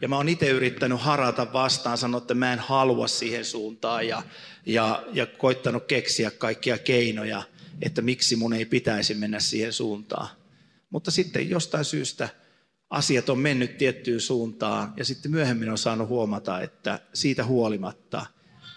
Ja 0.00 0.08
mä 0.08 0.16
oon 0.16 0.28
itse 0.28 0.48
yrittänyt 0.48 1.00
harata 1.00 1.52
vastaan, 1.52 1.98
sanoa, 1.98 2.18
että 2.18 2.34
mä 2.34 2.52
en 2.52 2.58
halua 2.58 3.08
siihen 3.08 3.44
suuntaan 3.44 4.08
ja, 4.08 4.22
ja, 4.66 5.04
ja 5.12 5.26
koittanut 5.26 5.84
keksiä 5.84 6.30
kaikkia 6.30 6.78
keinoja, 6.78 7.42
että 7.82 8.02
miksi 8.02 8.36
mun 8.36 8.52
ei 8.52 8.64
pitäisi 8.64 9.14
mennä 9.14 9.40
siihen 9.40 9.72
suuntaan. 9.72 10.28
Mutta 10.90 11.10
sitten 11.10 11.50
jostain 11.50 11.84
syystä 11.84 12.28
asiat 12.90 13.28
on 13.28 13.38
mennyt 13.38 13.78
tiettyyn 13.78 14.20
suuntaan 14.20 14.92
ja 14.96 15.04
sitten 15.04 15.30
myöhemmin 15.30 15.70
on 15.70 15.78
saanut 15.78 16.08
huomata, 16.08 16.60
että 16.60 17.00
siitä 17.14 17.44
huolimatta 17.44 18.26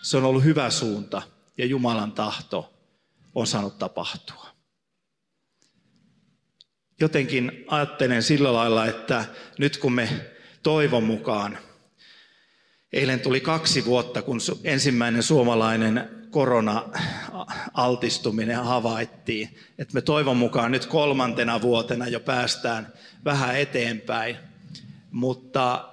se 0.02 0.18
on 0.18 0.24
ollut 0.24 0.44
hyvä 0.44 0.70
suunta 0.70 1.22
ja 1.58 1.66
Jumalan 1.66 2.12
tahto 2.12 2.74
on 3.36 3.48
saanut 3.48 3.80
tapahtua. 3.80 4.48
Jotenkin 7.00 7.66
ajattelen 7.68 8.24
sillä 8.24 8.54
lailla, 8.54 8.86
että 8.86 9.26
nyt 9.58 9.78
kun 9.78 9.94
me 9.94 10.10
toivon 10.64 11.04
mukaan, 11.04 11.58
eilen 12.94 13.20
tuli 13.20 13.42
kaksi 13.42 13.86
vuotta, 13.86 14.22
kun 14.22 14.40
ensimmäinen 14.64 15.24
suomalainen 15.24 16.10
korona-altistuminen 16.32 18.64
havaittiin, 18.64 19.58
että 19.78 19.94
me 19.94 20.02
toivon 20.02 20.38
mukaan 20.38 20.72
nyt 20.72 20.86
kolmantena 20.86 21.62
vuotena 21.62 22.08
jo 22.08 22.20
päästään 22.20 22.94
vähän 23.26 23.60
eteenpäin, 23.60 24.38
mutta 25.12 25.90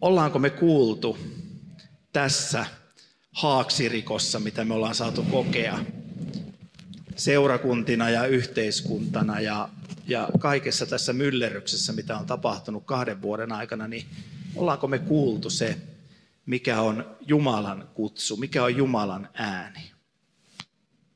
ollaanko 0.00 0.38
me 0.38 0.50
kuultu 0.50 1.18
tässä 2.12 2.66
haaksirikossa, 3.32 4.40
mitä 4.40 4.64
me 4.64 4.74
ollaan 4.74 4.94
saatu 4.94 5.22
kokea 5.22 5.78
seurakuntina 7.16 8.10
ja 8.10 8.26
yhteiskuntana 8.26 9.40
ja 9.40 9.68
ja 10.08 10.28
kaikessa 10.38 10.86
tässä 10.86 11.12
myllerryksessä, 11.12 11.92
mitä 11.92 12.18
on 12.18 12.26
tapahtunut 12.26 12.84
kahden 12.84 13.22
vuoden 13.22 13.52
aikana, 13.52 13.88
niin 13.88 14.06
ollaanko 14.56 14.86
me 14.88 14.98
kuultu 14.98 15.50
se, 15.50 15.76
mikä 16.46 16.80
on 16.80 17.16
Jumalan 17.26 17.88
kutsu, 17.94 18.36
mikä 18.36 18.64
on 18.64 18.76
Jumalan 18.76 19.28
ääni? 19.34 19.90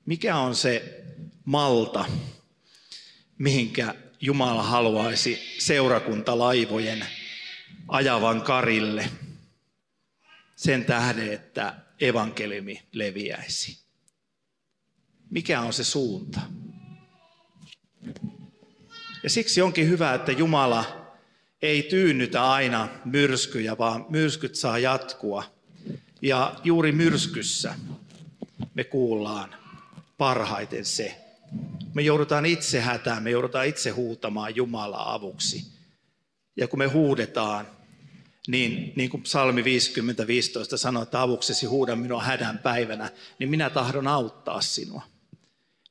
Mikä 0.07 0.37
on 0.37 0.55
se 0.55 1.05
malta, 1.45 2.05
mihinkä 3.39 3.95
Jumala 4.21 4.63
haluaisi 4.63 5.39
seurakuntalaivojen 5.59 7.07
ajavan 7.89 8.43
karille 8.43 9.11
sen 10.57 10.85
tähden, 10.85 11.33
että 11.33 11.75
evankeliumi 12.01 12.83
leviäisi? 12.93 13.83
Mikä 15.31 15.61
on 15.61 15.73
se 15.73 15.85
suunta? 15.85 16.41
Ja 19.23 19.31
siksi 19.31 19.63
onkin 19.63 19.89
hyvä, 19.89 20.15
että 20.15 20.33
Jumala 20.33 21.02
ei 21.63 21.83
tyynnytä 21.83 22.51
aina 22.51 22.89
myrskyjä, 23.05 23.79
vaan 23.79 24.07
myrskyt 24.09 24.55
saa 24.55 24.79
jatkua. 24.79 25.45
Ja 26.23 26.55
juuri 26.65 26.93
myrskyssä 26.93 27.75
me 28.75 28.85
kuullaan 28.85 29.55
parhaiten 30.19 30.85
se. 30.85 31.19
Me 31.95 32.03
joudutaan 32.03 32.47
itse 32.47 32.81
hätään, 32.81 33.23
me 33.23 33.31
joudutaan 33.31 33.67
itse 33.67 33.91
huutamaan 33.91 34.57
Jumalaa 34.57 35.15
avuksi. 35.15 35.67
Ja 36.57 36.69
kun 36.69 36.79
me 36.79 36.87
huudetaan, 36.87 37.67
niin, 38.49 38.93
niin 38.97 39.11
kuin 39.11 39.23
psalmi 39.23 39.63
50.15 39.63 39.67
sanoo, 40.77 41.03
että 41.03 41.23
avuksesi 41.23 41.67
huuda 41.67 41.97
minua 41.97 42.23
hädän 42.23 42.59
päivänä, 42.59 43.11
niin 43.39 43.51
minä 43.51 43.71
tahdon 43.71 44.09
auttaa 44.09 44.61
sinua. 44.61 45.03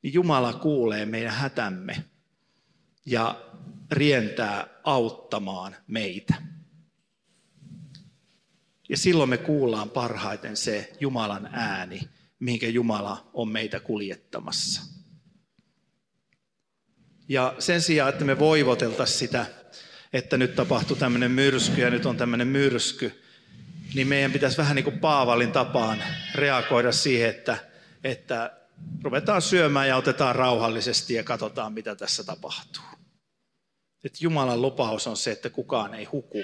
Niin 0.01 0.13
Jumala 0.13 0.53
kuulee 0.53 1.05
meidän 1.05 1.33
hätämme 1.33 2.03
ja 3.05 3.41
rientää 3.91 4.67
auttamaan 4.83 5.75
meitä. 5.87 6.33
Ja 8.89 8.97
silloin 8.97 9.29
me 9.29 9.37
kuullaan 9.37 9.89
parhaiten 9.89 10.57
se 10.57 10.93
Jumalan 10.99 11.49
ääni, 11.53 12.01
mihinkä 12.39 12.67
Jumala 12.67 13.29
on 13.33 13.47
meitä 13.49 13.79
kuljettamassa. 13.79 14.81
Ja 17.29 17.55
sen 17.59 17.81
sijaan, 17.81 18.09
että 18.09 18.25
me 18.25 18.39
voivoteltaisiin 18.39 19.19
sitä, 19.19 19.45
että 20.13 20.37
nyt 20.37 20.55
tapahtui 20.55 20.97
tämmöinen 20.97 21.31
myrsky 21.31 21.81
ja 21.81 21.89
nyt 21.89 22.05
on 22.05 22.17
tämmöinen 22.17 22.47
myrsky, 22.47 23.23
niin 23.93 24.07
meidän 24.07 24.31
pitäisi 24.31 24.57
vähän 24.57 24.75
niin 24.75 24.83
kuin 24.83 24.99
Paavalin 24.99 25.51
tapaan 25.51 26.03
reagoida 26.35 26.91
siihen, 26.91 27.29
että, 27.29 27.57
että 28.03 28.60
ruvetaan 29.03 29.41
syömään 29.41 29.87
ja 29.87 29.97
otetaan 29.97 30.35
rauhallisesti 30.35 31.13
ja 31.13 31.23
katsotaan, 31.23 31.73
mitä 31.73 31.95
tässä 31.95 32.23
tapahtuu. 32.23 32.83
Että 34.03 34.17
Jumalan 34.21 34.61
lupaus 34.61 35.07
on 35.07 35.17
se, 35.17 35.31
että 35.31 35.49
kukaan 35.49 35.93
ei 35.93 36.05
huku, 36.05 36.43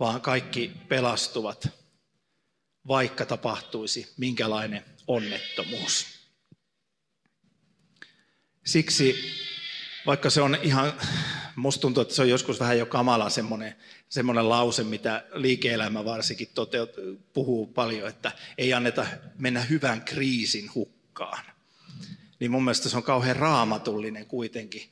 vaan 0.00 0.20
kaikki 0.20 0.72
pelastuvat, 0.88 1.68
vaikka 2.88 3.26
tapahtuisi 3.26 4.12
minkälainen 4.16 4.84
onnettomuus. 5.06 6.06
Siksi 8.66 9.16
vaikka 10.06 10.30
se 10.30 10.40
on 10.40 10.58
ihan, 10.62 10.92
musta 11.56 11.80
tuntuu, 11.80 12.00
että 12.00 12.14
se 12.14 12.22
on 12.22 12.28
joskus 12.28 12.60
vähän 12.60 12.78
jo 12.78 12.86
kamala 12.86 13.30
semmoinen, 13.30 13.74
semmoinen 14.08 14.48
lause, 14.48 14.84
mitä 14.84 15.24
liike-elämä 15.32 16.04
varsinkin 16.04 16.48
toteut, 16.54 16.90
puhuu 17.32 17.66
paljon, 17.66 18.08
että 18.08 18.32
ei 18.58 18.72
anneta 18.72 19.06
mennä 19.38 19.60
hyvän 19.60 20.02
kriisin 20.02 20.74
hukkaan. 20.74 21.44
Niin 22.40 22.50
mun 22.50 22.64
mielestä 22.64 22.88
se 22.88 22.96
on 22.96 23.02
kauhean 23.02 23.36
raamatullinen 23.36 24.26
kuitenkin 24.26 24.82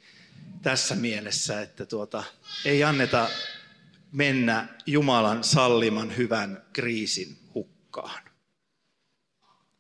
tässä 0.63 0.95
mielessä, 0.95 1.61
että 1.61 1.87
tuota, 1.87 2.25
ei 2.65 2.85
anneta 2.85 3.29
mennä 4.13 4.69
Jumalan 4.87 5.45
salliman 5.45 6.17
hyvän 6.17 6.65
kriisin 6.73 7.39
hukkaan, 7.55 8.23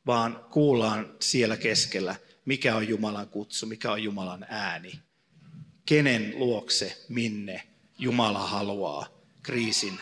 vaan 0.07 0.45
kuullaan 0.51 1.15
siellä 1.21 1.57
keskellä, 1.57 2.17
mikä 2.45 2.77
on 2.77 2.89
Jumalan 2.89 3.29
kutsu, 3.29 3.67
mikä 3.67 3.93
on 3.93 4.03
Jumalan 4.03 4.47
ääni, 4.49 5.01
kenen 5.87 6.33
luokse, 6.37 7.05
minne 7.09 7.63
Jumala 7.99 8.47
haluaa 8.47 9.09
kriisin 9.43 9.99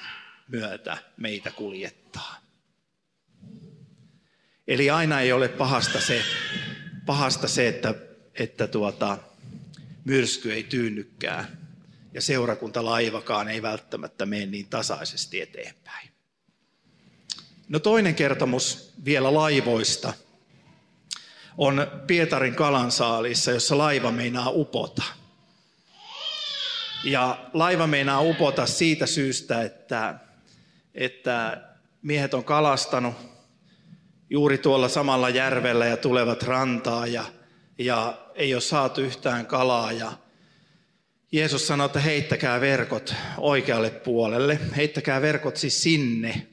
myötä 0.49 0.99
meitä 1.17 1.51
kuljettaa. 1.51 2.41
Eli 4.69 4.91
aina 4.91 5.21
ei 5.21 5.33
ole 5.33 5.49
pahasta 5.49 6.01
se, 6.01 6.23
pahasta 7.07 7.49
se 7.49 7.69
että, 7.69 7.95
että 8.35 8.67
tuota, 8.67 9.19
myrsky 10.05 10.53
ei 10.53 10.63
tyynnykään 10.63 11.59
ja 12.15 12.23
seurakuntalaivakaan 12.23 13.49
ei 13.49 13.63
välttämättä 13.63 14.27
mene 14.27 14.47
niin 14.47 14.67
tasaisesti 14.67 15.41
eteenpäin. 15.41 16.11
No 17.69 17.79
toinen 17.79 18.15
kertomus 18.15 18.93
vielä 19.05 19.35
laivoista 19.35 20.13
on 21.59 21.87
Pietarin 22.07 22.55
kalansaalissa, 22.55 23.51
jossa 23.51 23.79
laiva 23.79 24.13
meinaa 24.13 24.51
upota. 24.51 25.03
Ja 27.05 27.39
laiva 27.53 27.87
meinaa 27.87 28.21
upota 28.21 28.67
siitä 28.67 29.07
syystä, 29.07 29.63
että, 29.63 30.15
että 30.95 31.63
miehet 32.03 32.35
on 32.35 32.45
kalastanut 32.45 33.15
juuri 34.31 34.59
tuolla 34.59 34.89
samalla 34.89 35.29
järvellä 35.29 35.87
ja 35.87 35.97
tulevat 35.97 36.43
rantaa 36.43 37.07
ja, 37.07 37.25
ja 37.79 38.19
ei 38.35 38.55
ole 38.55 38.61
saatu 38.61 39.01
yhtään 39.01 39.47
kalaa 39.47 39.93
ja 39.93 40.13
Jeesus 41.33 41.67
sanoi, 41.67 41.87
että 41.87 42.01
heittäkää 42.01 42.61
verkot 42.61 43.15
oikealle 43.39 43.91
puolelle. 43.91 44.61
Heittäkää 44.77 45.23
verkot 45.23 45.57
siis 45.57 45.83
sinne, 45.83 46.47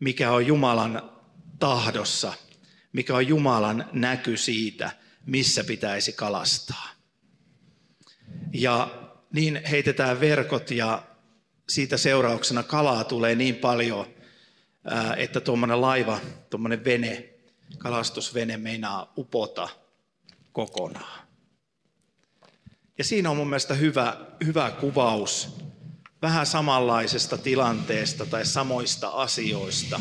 mikä 0.00 0.32
on 0.32 0.46
Jumalan 0.46 1.10
tahdossa, 1.58 2.32
mikä 2.92 3.14
on 3.14 3.28
Jumalan 3.28 3.88
näky 3.92 4.36
siitä, 4.36 4.90
missä 5.26 5.64
pitäisi 5.64 6.12
kalastaa. 6.12 6.88
Ja 8.52 9.03
niin 9.34 9.60
heitetään 9.70 10.20
verkot 10.20 10.70
ja 10.70 11.02
siitä 11.68 11.96
seurauksena 11.96 12.62
kalaa 12.62 13.04
tulee 13.04 13.34
niin 13.34 13.56
paljon, 13.56 14.06
että 15.16 15.40
tuommoinen 15.40 15.80
laiva, 15.80 16.20
tuommoinen 16.50 16.84
vene, 16.84 17.28
kalastusvene 17.78 18.56
meinaa 18.56 19.12
upota 19.16 19.68
kokonaan. 20.52 21.24
Ja 22.98 23.04
siinä 23.04 23.30
on 23.30 23.36
mun 23.36 23.48
mielestä 23.48 23.74
hyvä, 23.74 24.16
hyvä 24.44 24.70
kuvaus 24.70 25.56
vähän 26.22 26.46
samanlaisesta 26.46 27.38
tilanteesta 27.38 28.26
tai 28.26 28.46
samoista 28.46 29.08
asioista 29.08 30.00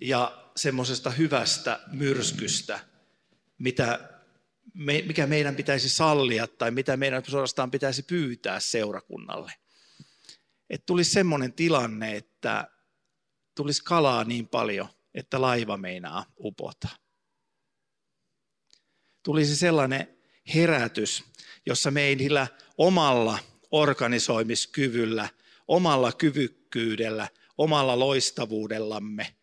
ja 0.00 0.38
semmoisesta 0.56 1.10
hyvästä 1.10 1.80
myrskystä, 1.92 2.80
mitä 3.58 4.11
me, 4.74 5.02
mikä 5.06 5.26
meidän 5.26 5.56
pitäisi 5.56 5.88
sallia 5.88 6.46
tai 6.46 6.70
mitä 6.70 6.96
meidän 6.96 7.22
suorastaan 7.28 7.70
pitäisi 7.70 8.02
pyytää 8.02 8.60
seurakunnalle. 8.60 9.52
Että 10.70 10.86
tulisi 10.86 11.10
semmoinen 11.10 11.52
tilanne, 11.52 12.16
että 12.16 12.70
tulisi 13.54 13.84
kalaa 13.84 14.24
niin 14.24 14.48
paljon, 14.48 14.88
että 15.14 15.40
laiva 15.40 15.76
meinaa 15.76 16.24
upota. 16.38 16.88
Tulisi 19.22 19.56
sellainen 19.56 20.18
herätys, 20.54 21.24
jossa 21.66 21.90
meillä 21.90 22.46
omalla 22.78 23.38
organisoimiskyvyllä, 23.70 25.28
omalla 25.68 26.12
kyvykkyydellä, 26.12 27.28
omalla 27.58 27.98
loistavuudellamme, 27.98 29.34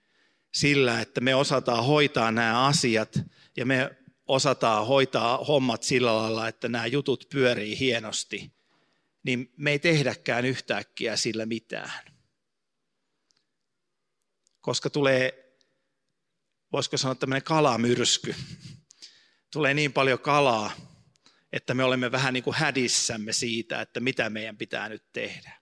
sillä, 0.53 1.01
että 1.01 1.21
me 1.21 1.36
osataan 1.36 1.86
hoitaa 1.86 2.32
nämä 2.32 2.65
asiat 2.65 3.19
ja 3.58 3.65
me 3.65 3.98
osataan 4.29 4.87
hoitaa 4.87 5.37
hommat 5.37 5.83
sillä 5.83 6.15
lailla, 6.15 6.47
että 6.47 6.69
nämä 6.69 6.85
jutut 6.85 7.27
pyörii 7.29 7.79
hienosti, 7.79 8.51
niin 9.23 9.53
me 9.57 9.71
ei 9.71 9.79
tehdäkään 9.79 10.45
yhtäkkiä 10.45 11.15
sillä 11.15 11.45
mitään. 11.45 11.91
Koska 14.61 14.89
tulee, 14.89 15.55
voisiko 16.71 16.97
sanoa 16.97 17.15
tämmöinen 17.15 17.43
kalamyrsky, 17.43 18.35
tulee 19.51 19.73
niin 19.73 19.93
paljon 19.93 20.19
kalaa, 20.19 20.71
että 21.51 21.73
me 21.73 21.83
olemme 21.83 22.11
vähän 22.11 22.33
niin 22.33 22.43
kuin 22.43 22.55
hädissämme 22.55 23.33
siitä, 23.33 23.81
että 23.81 23.99
mitä 23.99 24.29
meidän 24.29 24.57
pitää 24.57 24.89
nyt 24.89 25.11
tehdä. 25.13 25.59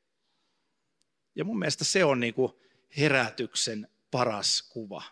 Ja 1.35 1.45
mun 1.45 1.59
mielestä 1.59 1.83
se 1.83 2.05
on 2.05 2.19
niin 2.19 2.33
kuin 2.33 2.53
herätyksen 2.97 3.87
paras 4.11 4.61
kuva. 4.69 5.03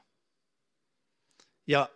Ja 1.68 1.90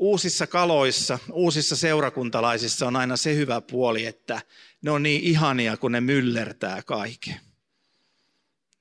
uusissa 0.00 0.46
kaloissa, 0.46 1.18
uusissa 1.32 1.76
seurakuntalaisissa 1.76 2.86
on 2.86 2.96
aina 2.96 3.16
se 3.16 3.34
hyvä 3.34 3.60
puoli, 3.60 4.06
että 4.06 4.42
ne 4.82 4.90
on 4.90 5.02
niin 5.02 5.22
ihania, 5.22 5.76
kun 5.76 5.92
ne 5.92 6.00
myllertää 6.00 6.82
kaiken. 6.82 7.40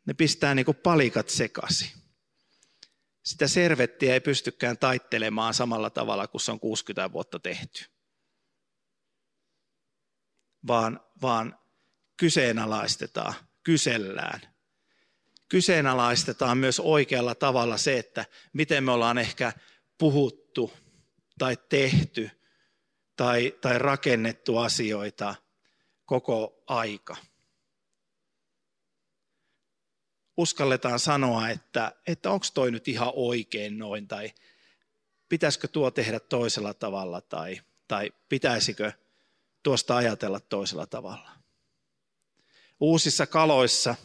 Ne 0.06 0.14
pistää 0.14 0.56
niin 0.56 0.66
kuin 0.66 0.78
palikat 0.78 1.30
sekasi. 1.30 1.94
Sitä 3.24 3.48
servettiä 3.48 4.14
ei 4.14 4.20
pystykään 4.20 4.78
taittelemaan 4.78 5.54
samalla 5.54 5.90
tavalla 5.90 6.28
kuin 6.28 6.42
se 6.42 6.52
on 6.52 6.60
60 6.60 7.14
vuotta 7.14 7.40
tehty 7.40 7.86
vaan, 10.68 11.00
vaan 11.22 11.60
kyseenalaistetaan, 12.18 13.34
kysellään. 13.64 14.42
Kyseenalaistetaan 15.50 16.58
myös 16.58 16.80
oikealla 16.80 17.36
tavalla 17.36 17.78
se, 17.78 18.00
että 18.00 18.26
miten 18.54 18.84
me 18.84 18.92
ollaan 18.92 19.18
ehkä 19.18 19.54
puhuttu 19.98 20.74
tai 21.40 21.58
tehty 21.70 22.30
tai, 23.16 23.58
tai 23.62 23.80
rakennettu 23.80 24.58
asioita 24.58 25.36
koko 26.06 26.64
aika. 26.68 27.16
Uskalletaan 30.38 31.00
sanoa, 31.00 31.50
että, 31.50 31.92
että 32.08 32.32
onko 32.32 32.46
toi 32.54 32.72
nyt 32.72 32.88
ihan 32.88 33.12
oikein 33.16 33.78
noin 33.78 34.08
tai 34.08 34.32
pitäisikö 35.30 35.68
tuo 35.68 35.92
tehdä 35.92 36.20
toisella 36.20 36.74
tavalla 36.74 37.22
tai, 37.22 37.62
tai 37.88 38.12
pitäisikö 38.30 38.92
tuosta 39.64 39.98
ajatella 39.98 40.40
toisella 40.40 40.86
tavalla. 40.86 41.32
Uusissa 42.80 43.28
kaloissa, 43.28 43.96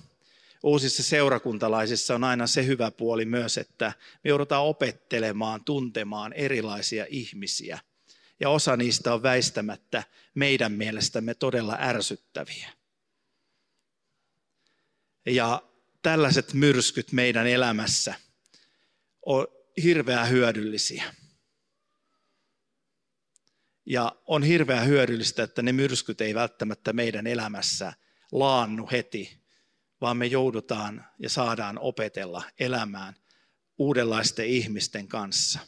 uusissa 0.64 1.02
seurakuntalaisissa 1.02 2.14
on 2.14 2.24
aina 2.24 2.46
se 2.46 2.66
hyvä 2.66 2.90
puoli 2.90 3.24
myös, 3.24 3.58
että 3.58 3.92
me 4.24 4.28
joudutaan 4.28 4.64
opettelemaan, 4.64 5.64
tuntemaan 5.64 6.32
erilaisia 6.32 7.06
ihmisiä. 7.08 7.78
Ja 8.40 8.48
osa 8.48 8.76
niistä 8.76 9.14
on 9.14 9.22
väistämättä 9.22 10.02
meidän 10.34 10.72
mielestämme 10.72 11.34
todella 11.34 11.76
ärsyttäviä. 11.80 12.68
Ja 15.26 15.62
tällaiset 16.02 16.52
myrskyt 16.54 17.12
meidän 17.12 17.46
elämässä 17.46 18.14
on 19.26 19.46
hirveän 19.82 20.30
hyödyllisiä. 20.30 21.14
Ja 23.86 24.16
on 24.26 24.42
hirveän 24.42 24.86
hyödyllistä, 24.86 25.42
että 25.42 25.62
ne 25.62 25.72
myrskyt 25.72 26.20
ei 26.20 26.34
välttämättä 26.34 26.92
meidän 26.92 27.26
elämässä 27.26 27.92
laannu 28.32 28.88
heti, 28.92 29.43
vaan 30.04 30.16
me 30.16 30.26
joudutaan 30.26 31.06
ja 31.18 31.28
saadaan 31.28 31.78
opetella 31.78 32.42
elämään 32.58 33.16
uudenlaisten 33.78 34.46
ihmisten 34.46 35.08
kanssa. 35.08 35.58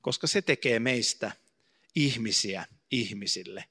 Koska 0.00 0.26
se 0.26 0.42
tekee 0.42 0.78
meistä 0.78 1.32
ihmisiä 1.94 2.66
ihmisille. 2.90 3.64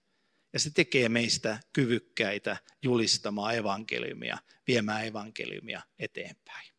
Ja 0.54 0.60
se 0.60 0.70
tekee 0.70 1.10
meistä 1.10 1.60
kyvykkäitä 1.74 2.58
julistamaan 2.84 3.56
evankeliumia, 3.56 4.38
viemään 4.68 5.06
evankeliumia 5.06 5.82
eteenpäin. 6.00 6.70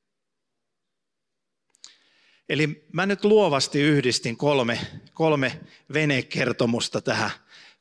Eli 2.48 2.86
mä 2.92 3.06
nyt 3.06 3.24
luovasti 3.24 3.80
yhdistin 3.80 4.36
kolme, 4.36 4.80
kolme 5.14 5.60
venekertomusta 5.92 7.00
tähän, 7.00 7.30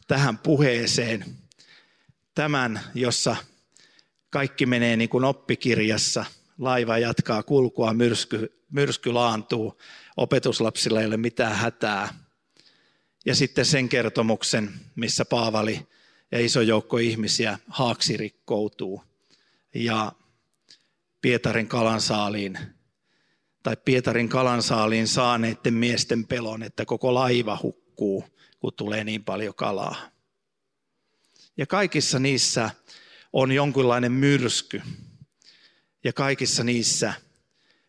tähän 0.08 0.38
puheeseen. 0.38 1.26
Tämän, 2.36 2.80
jossa 2.96 3.36
kaikki 4.30 4.66
menee 4.66 4.98
niin 4.98 5.10
kuin 5.10 5.24
oppikirjassa. 5.24 6.26
Laiva 6.58 6.98
jatkaa 6.98 7.44
kulkua, 7.44 7.94
myrsky, 7.94 8.64
myrsky 8.72 9.12
laantuu, 9.12 9.82
opetuslapsilla 10.18 11.00
ei 11.02 11.08
ole 11.08 11.18
mitään 11.18 11.56
hätää. 11.56 12.14
Ja 13.26 13.36
sitten 13.36 13.66
sen 13.66 13.90
kertomuksen, 13.90 14.74
missä 14.96 15.26
Paavali 15.26 15.88
ja 16.32 16.40
iso 16.46 16.62
joukko 16.62 16.98
ihmisiä 16.98 17.60
haaksi 17.68 18.18
rikkoutuu. 18.18 19.04
Ja 19.76 20.12
Pietarin 21.22 21.68
kalansaaliin 21.68 22.60
tai 23.64 23.78
Pietarin 23.86 24.30
kalansaaliin 24.30 25.08
saaneiden 25.08 25.74
miesten 25.74 26.28
pelon, 26.28 26.64
että 26.64 26.86
koko 26.86 27.14
laiva 27.14 27.60
hukkuu, 27.64 28.26
kun 28.60 28.74
tulee 28.74 29.04
niin 29.04 29.24
paljon 29.24 29.56
kalaa. 29.56 29.96
Ja 31.58 31.68
kaikissa 31.68 32.20
niissä 32.20 32.70
on 33.34 33.52
jonkinlainen 33.52 34.12
myrsky. 34.12 34.82
Ja 36.04 36.14
kaikissa 36.14 36.64
niissä 36.64 37.14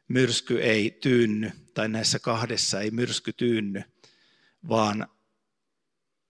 myrsky 0.08 0.62
ei 0.62 0.90
tyynny, 0.90 1.50
tai 1.74 1.88
näissä 1.88 2.18
kahdessa 2.18 2.80
ei 2.80 2.90
myrsky 2.90 3.32
tyynny, 3.32 3.82
vaan 4.68 5.08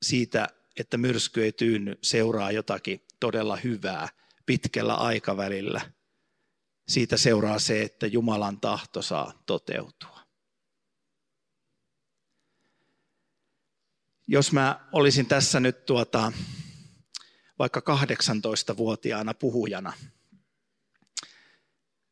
siitä, 0.02 0.48
että 0.76 0.98
myrsky 0.98 1.44
ei 1.44 1.52
tyynny, 1.52 1.98
seuraa 2.02 2.52
jotakin 2.52 3.00
todella 3.20 3.56
hyvää 3.56 4.08
pitkällä 4.46 4.94
aikavälillä. 4.94 5.80
Siitä 6.88 7.16
seuraa 7.16 7.58
se, 7.58 7.82
että 7.82 8.06
Jumalan 8.06 8.60
tahto 8.60 9.02
saa 9.02 9.42
toteutua. 9.46 10.20
Jos 14.26 14.52
mä 14.52 14.88
olisin 14.92 15.26
tässä 15.26 15.60
nyt 15.60 15.86
tuota, 15.86 16.32
vaikka 17.60 17.80
18-vuotiaana 17.80 19.34
puhujana, 19.34 19.92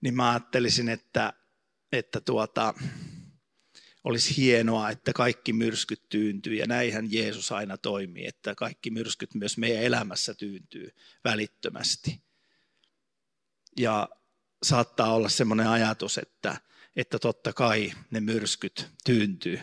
niin 0.00 0.16
mä 0.16 0.30
ajattelisin, 0.30 0.88
että, 0.88 1.32
että 1.92 2.20
tuota, 2.20 2.74
olisi 4.04 4.36
hienoa, 4.36 4.90
että 4.90 5.12
kaikki 5.12 5.52
myrskyt 5.52 6.08
tyyntyy 6.08 6.54
ja 6.54 6.66
näinhän 6.66 7.12
Jeesus 7.12 7.52
aina 7.52 7.76
toimii, 7.76 8.26
että 8.26 8.54
kaikki 8.54 8.90
myrskyt 8.90 9.34
myös 9.34 9.58
meidän 9.58 9.82
elämässä 9.82 10.34
tyyntyy 10.34 10.94
välittömästi. 11.24 12.22
Ja 13.78 14.08
saattaa 14.62 15.14
olla 15.14 15.28
semmoinen 15.28 15.68
ajatus, 15.68 16.18
että, 16.18 16.60
että 16.96 17.18
totta 17.18 17.52
kai 17.52 17.92
ne 18.10 18.20
myrskyt 18.20 18.88
tyyntyy. 19.04 19.60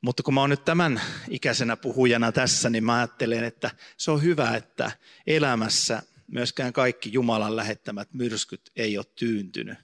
Mutta 0.00 0.22
kun 0.22 0.34
mä 0.34 0.40
oon 0.40 0.50
nyt 0.50 0.64
tämän 0.64 1.00
ikäisenä 1.28 1.76
puhujana 1.76 2.32
tässä, 2.32 2.70
niin 2.70 2.84
mä 2.84 2.96
ajattelen, 2.96 3.44
että 3.44 3.70
se 3.96 4.10
on 4.10 4.22
hyvä, 4.22 4.56
että 4.56 4.92
elämässä 5.26 6.02
myöskään 6.26 6.72
kaikki 6.72 7.12
Jumalan 7.12 7.56
lähettämät 7.56 8.08
myrskyt 8.14 8.70
ei 8.76 8.98
ole 8.98 9.06
tyyntynyt. 9.14 9.78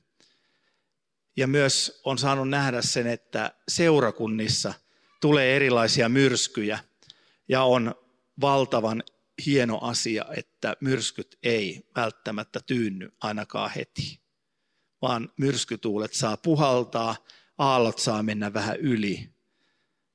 Ja 1.37 1.47
myös 1.47 2.01
on 2.05 2.19
saanut 2.19 2.49
nähdä 2.49 2.83
sen, 2.83 3.07
että 3.07 3.55
seurakunnissa 3.69 4.75
tulee 5.21 5.57
erilaisia 5.57 6.09
myrskyjä 6.09 6.79
ja 7.49 7.63
on 7.63 7.95
valtavan 8.41 9.03
hieno 9.47 9.79
asia, 9.79 10.25
että 10.37 10.77
myrskyt 10.81 11.39
ei 11.43 11.89
välttämättä 11.97 12.61
tyynny 12.67 13.13
ainakaan 13.21 13.71
heti, 13.71 14.21
vaan 15.03 15.33
myrskytuulet 15.37 16.13
saa 16.13 16.37
puhaltaa, 16.37 17.17
aallot 17.59 17.99
saa 17.99 18.23
mennä 18.23 18.53
vähän 18.53 18.77
yli. 18.77 19.36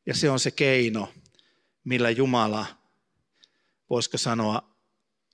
Ja 0.06 0.16
se 0.16 0.30
on 0.30 0.40
se 0.40 0.52
keino, 0.52 1.14
millä 1.84 2.10
Jumala, 2.10 2.66
voisiko 3.90 4.18
sanoa, 4.18 4.78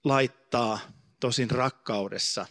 laittaa 0.04 0.80
tosin 1.20 1.52
rakkaudessa 1.52 2.46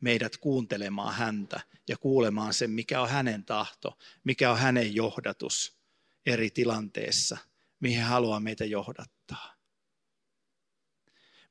meidät 0.00 0.36
kuuntelemaan 0.36 1.14
häntä 1.14 1.60
ja 1.88 1.96
kuulemaan 1.96 2.54
sen, 2.54 2.70
mikä 2.70 3.00
on 3.00 3.08
hänen 3.08 3.44
tahto, 3.44 3.98
mikä 4.24 4.50
on 4.50 4.58
hänen 4.58 4.94
johdatus 4.94 5.78
eri 6.26 6.50
tilanteessa, 6.50 7.38
mihin 7.80 8.00
hän 8.00 8.08
haluaa 8.08 8.40
meitä 8.40 8.64
johdattaa. 8.64 9.54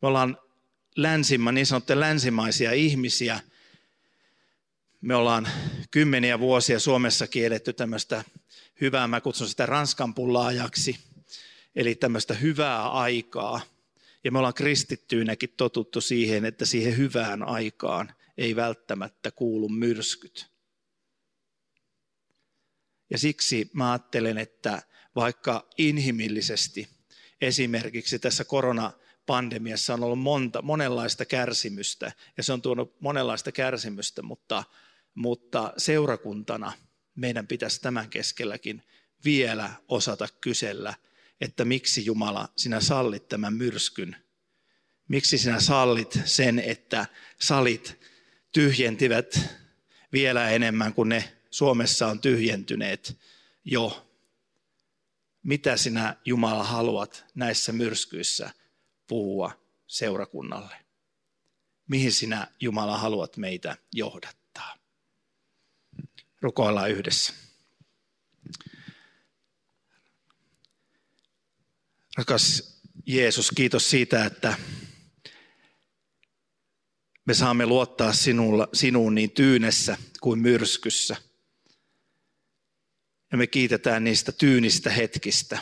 Me 0.01 0.08
ollaan 0.08 0.38
länsimä, 0.95 1.51
niin 1.51 1.65
sanottuja 1.65 1.99
länsimaisia 1.99 2.71
ihmisiä. 2.71 3.39
Me 5.01 5.15
ollaan 5.15 5.47
kymmeniä 5.91 6.39
vuosia 6.39 6.80
Suomessa 6.80 7.27
kielletty 7.27 7.73
tämmöistä 7.73 8.23
hyvää, 8.81 9.07
mä 9.07 9.21
kutsun 9.21 9.47
sitä 9.47 9.65
ranskan 9.65 10.13
pullaajaksi, 10.13 10.99
eli 11.75 11.95
tämmöistä 11.95 12.33
hyvää 12.33 12.89
aikaa. 12.89 13.61
Ja 14.23 14.31
me 14.31 14.37
ollaan 14.37 14.53
kristittyinäkin 14.53 15.53
totuttu 15.57 16.01
siihen, 16.01 16.45
että 16.45 16.65
siihen 16.65 16.97
hyvään 16.97 17.43
aikaan 17.43 18.13
ei 18.37 18.55
välttämättä 18.55 19.31
kuulu 19.31 19.69
myrskyt. 19.69 20.47
Ja 23.09 23.17
siksi 23.17 23.69
mä 23.73 23.91
ajattelen, 23.91 24.37
että 24.37 24.81
vaikka 25.15 25.67
inhimillisesti 25.77 26.87
esimerkiksi 27.41 28.19
tässä 28.19 28.43
koronapandemiassa 28.43 29.93
on 29.93 30.03
ollut 30.03 30.19
monta, 30.19 30.61
monenlaista 30.61 31.25
kärsimystä, 31.25 32.11
ja 32.37 32.43
se 32.43 32.53
on 32.53 32.61
tuonut 32.61 33.01
monenlaista 33.01 33.51
kärsimystä, 33.51 34.21
mutta, 34.21 34.63
mutta 35.15 35.73
seurakuntana 35.77 36.73
meidän 37.17 37.47
pitäisi 37.47 37.82
tämän 37.82 38.10
keskelläkin 38.10 38.84
vielä 39.25 39.73
osata 39.88 40.27
kysellä, 40.41 40.93
että 41.41 41.65
miksi 41.65 42.06
Jumala 42.06 42.49
sinä 42.58 42.80
sallit 42.80 43.27
tämän 43.27 43.53
myrskyn. 43.53 44.15
Miksi 45.08 45.38
sinä 45.38 45.60
sallit 45.60 46.19
sen, 46.25 46.60
että 46.60 47.06
salit 47.39 47.99
tyhjentivät 48.51 49.39
vielä 50.12 50.49
enemmän 50.49 50.93
kuin 50.93 51.10
ne 51.10 51.38
Suomessa 51.51 52.08
on 52.08 52.19
tyhjentyneet 52.21 53.17
jo. 53.65 54.03
Mitä 55.43 55.77
sinä 55.77 56.15
Jumala 56.25 56.63
haluat 56.63 57.25
näissä 57.36 57.71
myrskyissä 57.71 58.51
puhua 59.08 59.51
seurakunnalle? 59.88 60.75
Mihin 61.88 62.12
sinä 62.12 62.47
Jumala 62.60 62.97
haluat 62.97 63.38
meitä 63.38 63.77
johdattaa? 63.93 64.46
Rukoillaan 66.41 66.91
yhdessä. 66.91 67.34
Rakas 72.17 72.78
Jeesus, 73.06 73.52
kiitos 73.52 73.89
siitä, 73.89 74.26
että 74.26 74.58
me 77.26 77.34
saamme 77.34 77.65
luottaa 77.65 78.13
sinulla, 78.13 78.67
sinuun 78.73 79.15
niin 79.15 79.32
tyynessä 79.32 79.97
kuin 80.21 80.39
myrskyssä. 80.39 81.15
Ja 83.32 83.38
me 83.38 83.47
kiitetään 83.47 84.04
niistä 84.04 84.32
tyynistä 84.32 84.89
hetkistä. 84.89 85.60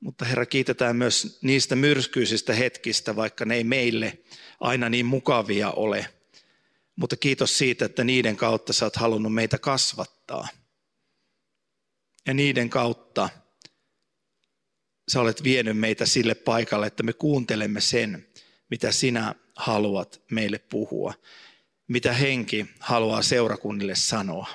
Mutta 0.00 0.24
Herra, 0.24 0.46
kiitetään 0.46 0.96
myös 0.96 1.38
niistä 1.42 1.76
myrskyisistä 1.76 2.54
hetkistä, 2.54 3.16
vaikka 3.16 3.44
ne 3.44 3.54
ei 3.54 3.64
meille 3.64 4.18
aina 4.60 4.88
niin 4.88 5.06
mukavia 5.06 5.70
ole. 5.70 6.14
Mutta 6.96 7.16
kiitos 7.16 7.58
siitä, 7.58 7.84
että 7.84 8.04
niiden 8.04 8.36
kautta 8.36 8.72
sä 8.72 8.86
oot 8.86 8.96
halunnut 8.96 9.34
meitä 9.34 9.58
kasvattaa. 9.58 10.48
Ja 12.26 12.34
niiden 12.34 12.70
kautta 12.70 13.28
sä 15.08 15.20
olet 15.20 15.44
vienyt 15.44 15.78
meitä 15.78 16.06
sille 16.06 16.34
paikalle, 16.34 16.86
että 16.86 17.02
me 17.02 17.12
kuuntelemme 17.12 17.80
sen, 17.80 18.26
mitä 18.70 18.92
sinä 18.92 19.34
haluat 19.56 20.22
meille 20.30 20.58
puhua, 20.58 21.14
mitä 21.88 22.12
henki 22.12 22.66
haluaa 22.80 23.22
seurakunnille 23.22 23.94
sanoa. 23.94 24.48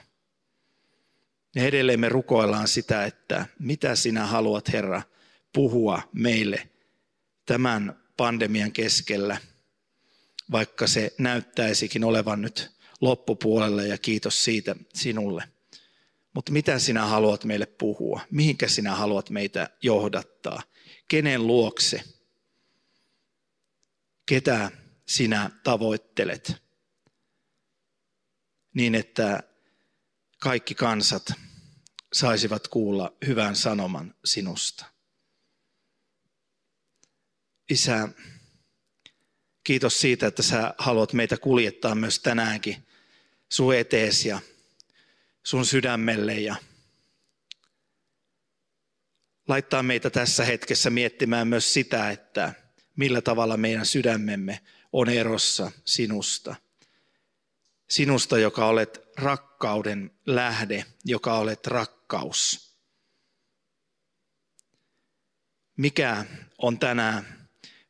Ja 1.56 1.64
edelleen 1.64 2.00
me 2.00 2.10
rukoillaan 2.10 2.68
sitä, 2.68 3.06
että 3.06 3.46
mitä 3.60 3.96
sinä 3.96 4.26
haluat, 4.26 4.74
Herra, 4.74 5.02
puhua 5.54 6.02
meille 6.14 6.70
tämän 7.46 8.04
pandemian 8.18 8.72
keskellä, 8.72 9.38
vaikka 10.52 10.88
se 10.88 11.14
näyttäisikin 11.18 12.04
olevan 12.04 12.42
nyt 12.42 12.72
loppupuolella 13.02 13.84
ja 13.84 13.98
kiitos 13.98 14.44
siitä 14.44 14.76
sinulle. 14.94 15.44
Mutta 16.34 16.52
mitä 16.52 16.80
sinä 16.80 17.06
haluat 17.06 17.44
meille 17.44 17.66
puhua? 17.66 18.22
Mihinkä 18.32 18.68
sinä 18.68 18.96
haluat 18.96 19.30
meitä 19.30 19.70
johdattaa? 19.82 20.62
Kenen 21.08 21.48
luokse? 21.48 22.04
Ketä 24.26 24.72
sinä 25.08 25.50
tavoittelet. 25.64 26.54
Niin, 28.74 28.96
että 28.96 29.44
kaikki 30.40 30.76
kansat 30.76 31.32
saisivat 32.14 32.68
kuulla 32.68 33.18
hyvän 33.28 33.56
sanoman 33.56 34.16
sinusta. 34.26 34.86
Isä, 37.70 38.10
kiitos 39.64 40.02
siitä, 40.02 40.28
että 40.28 40.44
sä 40.44 40.74
haluat 40.78 41.14
meitä 41.14 41.38
kuljettaa 41.38 41.96
myös 41.96 42.20
tänäänkin 42.20 42.88
sun 43.50 43.76
etees 43.76 44.26
ja 44.26 44.40
sun 45.44 45.66
sydämelle 45.66 46.34
ja 46.34 46.56
laittaa 49.48 49.84
meitä 49.84 50.10
tässä 50.10 50.46
hetkessä 50.46 50.90
miettimään 50.90 51.48
myös 51.48 51.74
sitä, 51.74 52.10
että 52.10 52.54
millä 52.96 53.22
tavalla 53.22 53.58
meidän 53.58 53.86
sydämemme 53.86 54.60
on 54.94 55.10
erossa 55.10 55.72
sinusta. 55.86 56.56
Sinusta, 57.90 58.38
joka 58.38 58.66
olet 58.66 59.02
rakkauden 59.18 60.12
lähde, 60.26 60.86
joka 61.06 61.38
olet 61.38 61.68
rakkaus. 61.68 62.70
mikä 65.80 66.26
on 66.58 66.80
tänään 66.80 67.48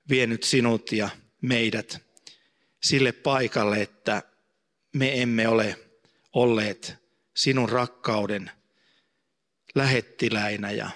vienyt 0.09 0.43
sinut 0.43 0.91
ja 0.91 1.09
meidät 1.41 2.01
sille 2.83 3.11
paikalle, 3.11 3.81
että 3.81 4.23
me 4.93 5.21
emme 5.21 5.47
ole 5.47 5.79
olleet 6.33 6.95
sinun 7.35 7.69
rakkauden 7.69 8.51
lähettiläinä 9.75 10.71
ja 10.71 10.89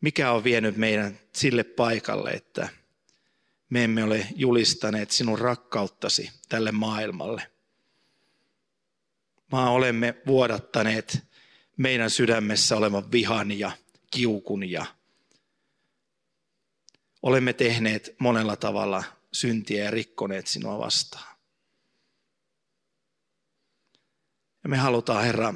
mikä 0.00 0.32
on 0.32 0.44
vienyt 0.44 0.76
meidän 0.76 1.18
sille 1.32 1.64
paikalle, 1.64 2.30
että 2.30 2.68
me 3.70 3.84
emme 3.84 4.04
ole 4.04 4.26
julistaneet 4.36 5.10
sinun 5.10 5.38
rakkauttasi 5.38 6.30
tälle 6.48 6.72
maailmalle. 6.72 7.50
Vaan 9.52 9.72
olemme 9.72 10.14
vuodattaneet 10.26 11.18
meidän 11.76 12.10
sydämessä 12.10 12.76
olevan 12.76 13.12
vihan 13.12 13.58
ja 13.58 13.70
kiukun 14.10 14.70
ja 14.70 14.86
olemme 17.22 17.52
tehneet 17.52 18.14
monella 18.18 18.56
tavalla 18.56 19.04
syntiä 19.36 19.84
ja 19.84 19.90
rikkoneet 19.90 20.46
sinua 20.46 20.78
vastaan. 20.78 21.36
Ja 24.64 24.68
me 24.68 24.76
halutaan, 24.76 25.24
Herra, 25.24 25.54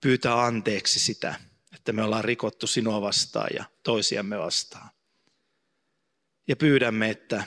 pyytää 0.00 0.44
anteeksi 0.44 1.00
sitä, 1.00 1.34
että 1.74 1.92
me 1.92 2.02
ollaan 2.02 2.24
rikottu 2.24 2.66
sinua 2.66 3.00
vastaan 3.00 3.48
ja 3.54 3.64
toisiamme 3.82 4.38
vastaan. 4.38 4.90
Ja 6.48 6.56
pyydämme, 6.56 7.10
että 7.10 7.44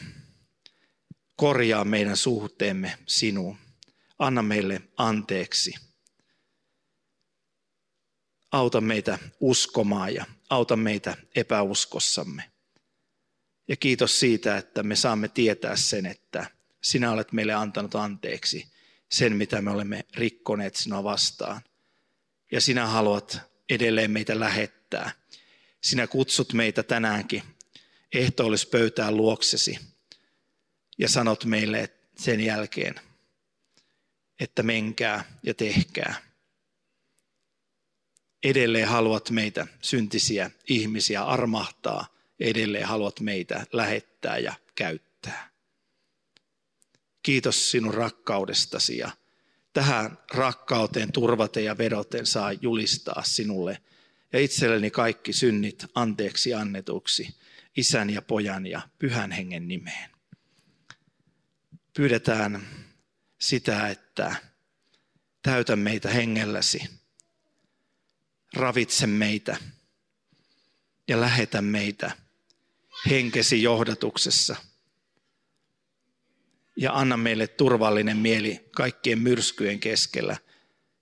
korjaa 1.36 1.86
meidän 1.86 2.18
suhteemme 2.18 2.98
sinuun. 3.08 3.58
Anna 4.20 4.42
meille 4.42 4.82
anteeksi. 4.98 5.74
Auta 8.52 8.82
meitä 8.82 9.20
uskomaan 9.40 10.14
ja 10.14 10.26
auta 10.50 10.76
meitä 10.76 11.18
epäuskossamme. 11.36 12.53
Ja 13.68 13.76
kiitos 13.76 14.20
siitä, 14.20 14.58
että 14.58 14.84
me 14.84 14.96
saamme 14.96 15.28
tietää 15.28 15.76
sen, 15.76 16.06
että 16.06 16.46
sinä 16.82 17.12
olet 17.12 17.32
meille 17.32 17.54
antanut 17.54 17.96
anteeksi 17.96 18.68
sen, 19.12 19.36
mitä 19.36 19.62
me 19.62 19.72
olemme 19.72 20.06
rikkoneet 20.16 20.76
sinua 20.76 21.04
vastaan. 21.04 21.62
Ja 22.52 22.62
sinä 22.62 22.88
haluat 22.88 23.40
edelleen 23.70 24.12
meitä 24.12 24.40
lähettää. 24.40 25.12
Sinä 25.82 26.08
kutsut 26.08 26.54
meitä 26.54 26.84
tänäänkin 26.84 27.44
ehtoollispöytään 28.14 29.18
luoksesi 29.18 29.80
ja 30.98 31.10
sanot 31.10 31.46
meille 31.46 31.90
sen 32.18 32.40
jälkeen, 32.40 32.96
että 34.40 34.64
menkää 34.64 35.38
ja 35.44 35.54
tehkää. 35.54 36.16
Edelleen 38.44 38.88
haluat 38.88 39.30
meitä 39.30 39.68
syntisiä 39.82 40.52
ihmisiä 40.70 41.24
armahtaa, 41.24 42.08
edelleen 42.40 42.88
haluat 42.88 43.20
meitä 43.20 43.66
lähettää 43.74 44.38
ja 44.38 44.54
käyttää. 44.76 45.50
Kiitos 47.24 47.72
sinun 47.72 47.94
rakkaudestasi 47.94 48.98
ja 48.98 49.12
tähän 49.74 50.18
rakkauteen 50.34 51.12
turvaten 51.12 51.66
ja 51.66 51.78
vedoten 51.78 52.26
saa 52.26 52.54
julistaa 52.54 53.24
sinulle 53.26 53.82
ja 54.34 54.40
itselleni 54.40 54.92
kaikki 54.92 55.34
synnit 55.34 55.86
anteeksi 55.96 56.54
annetuksi 56.54 57.36
isän 57.78 58.10
ja 58.10 58.22
pojan 58.22 58.68
ja 58.68 58.82
pyhän 59.00 59.32
hengen 59.32 59.68
nimeen. 59.68 60.10
Pyydetään 61.94 62.68
sitä, 63.42 63.88
että 63.88 64.36
täytä 65.42 65.76
meitä 65.76 66.10
hengelläsi, 66.10 66.90
ravitse 68.54 69.08
meitä 69.08 69.58
ja 71.08 71.22
lähetä 71.22 71.62
meitä 71.62 72.23
henkesi 73.10 73.64
johdatuksessa– 73.64 74.56
ja 76.78 76.94
anna 76.94 77.18
meille 77.18 77.48
turvallinen 77.48 78.18
mieli 78.18 78.70
kaikkien 78.76 79.20
myrskyjen 79.20 79.80
keskellä. 79.80 80.38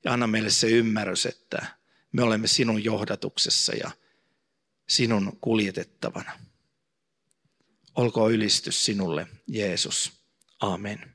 Ja 0.03 0.13
anna 0.13 0.27
meille 0.27 0.49
se 0.49 0.67
ymmärrys, 0.67 1.25
että 1.25 1.65
me 2.11 2.23
olemme 2.23 2.47
sinun 2.47 2.83
johdatuksessa 2.83 3.73
ja 3.75 3.91
sinun 4.89 5.37
kuljetettavana. 5.41 6.39
Olkoon 7.95 8.31
ylistys 8.31 8.85
sinulle, 8.85 9.27
Jeesus. 9.47 10.11
Amen. 10.59 11.10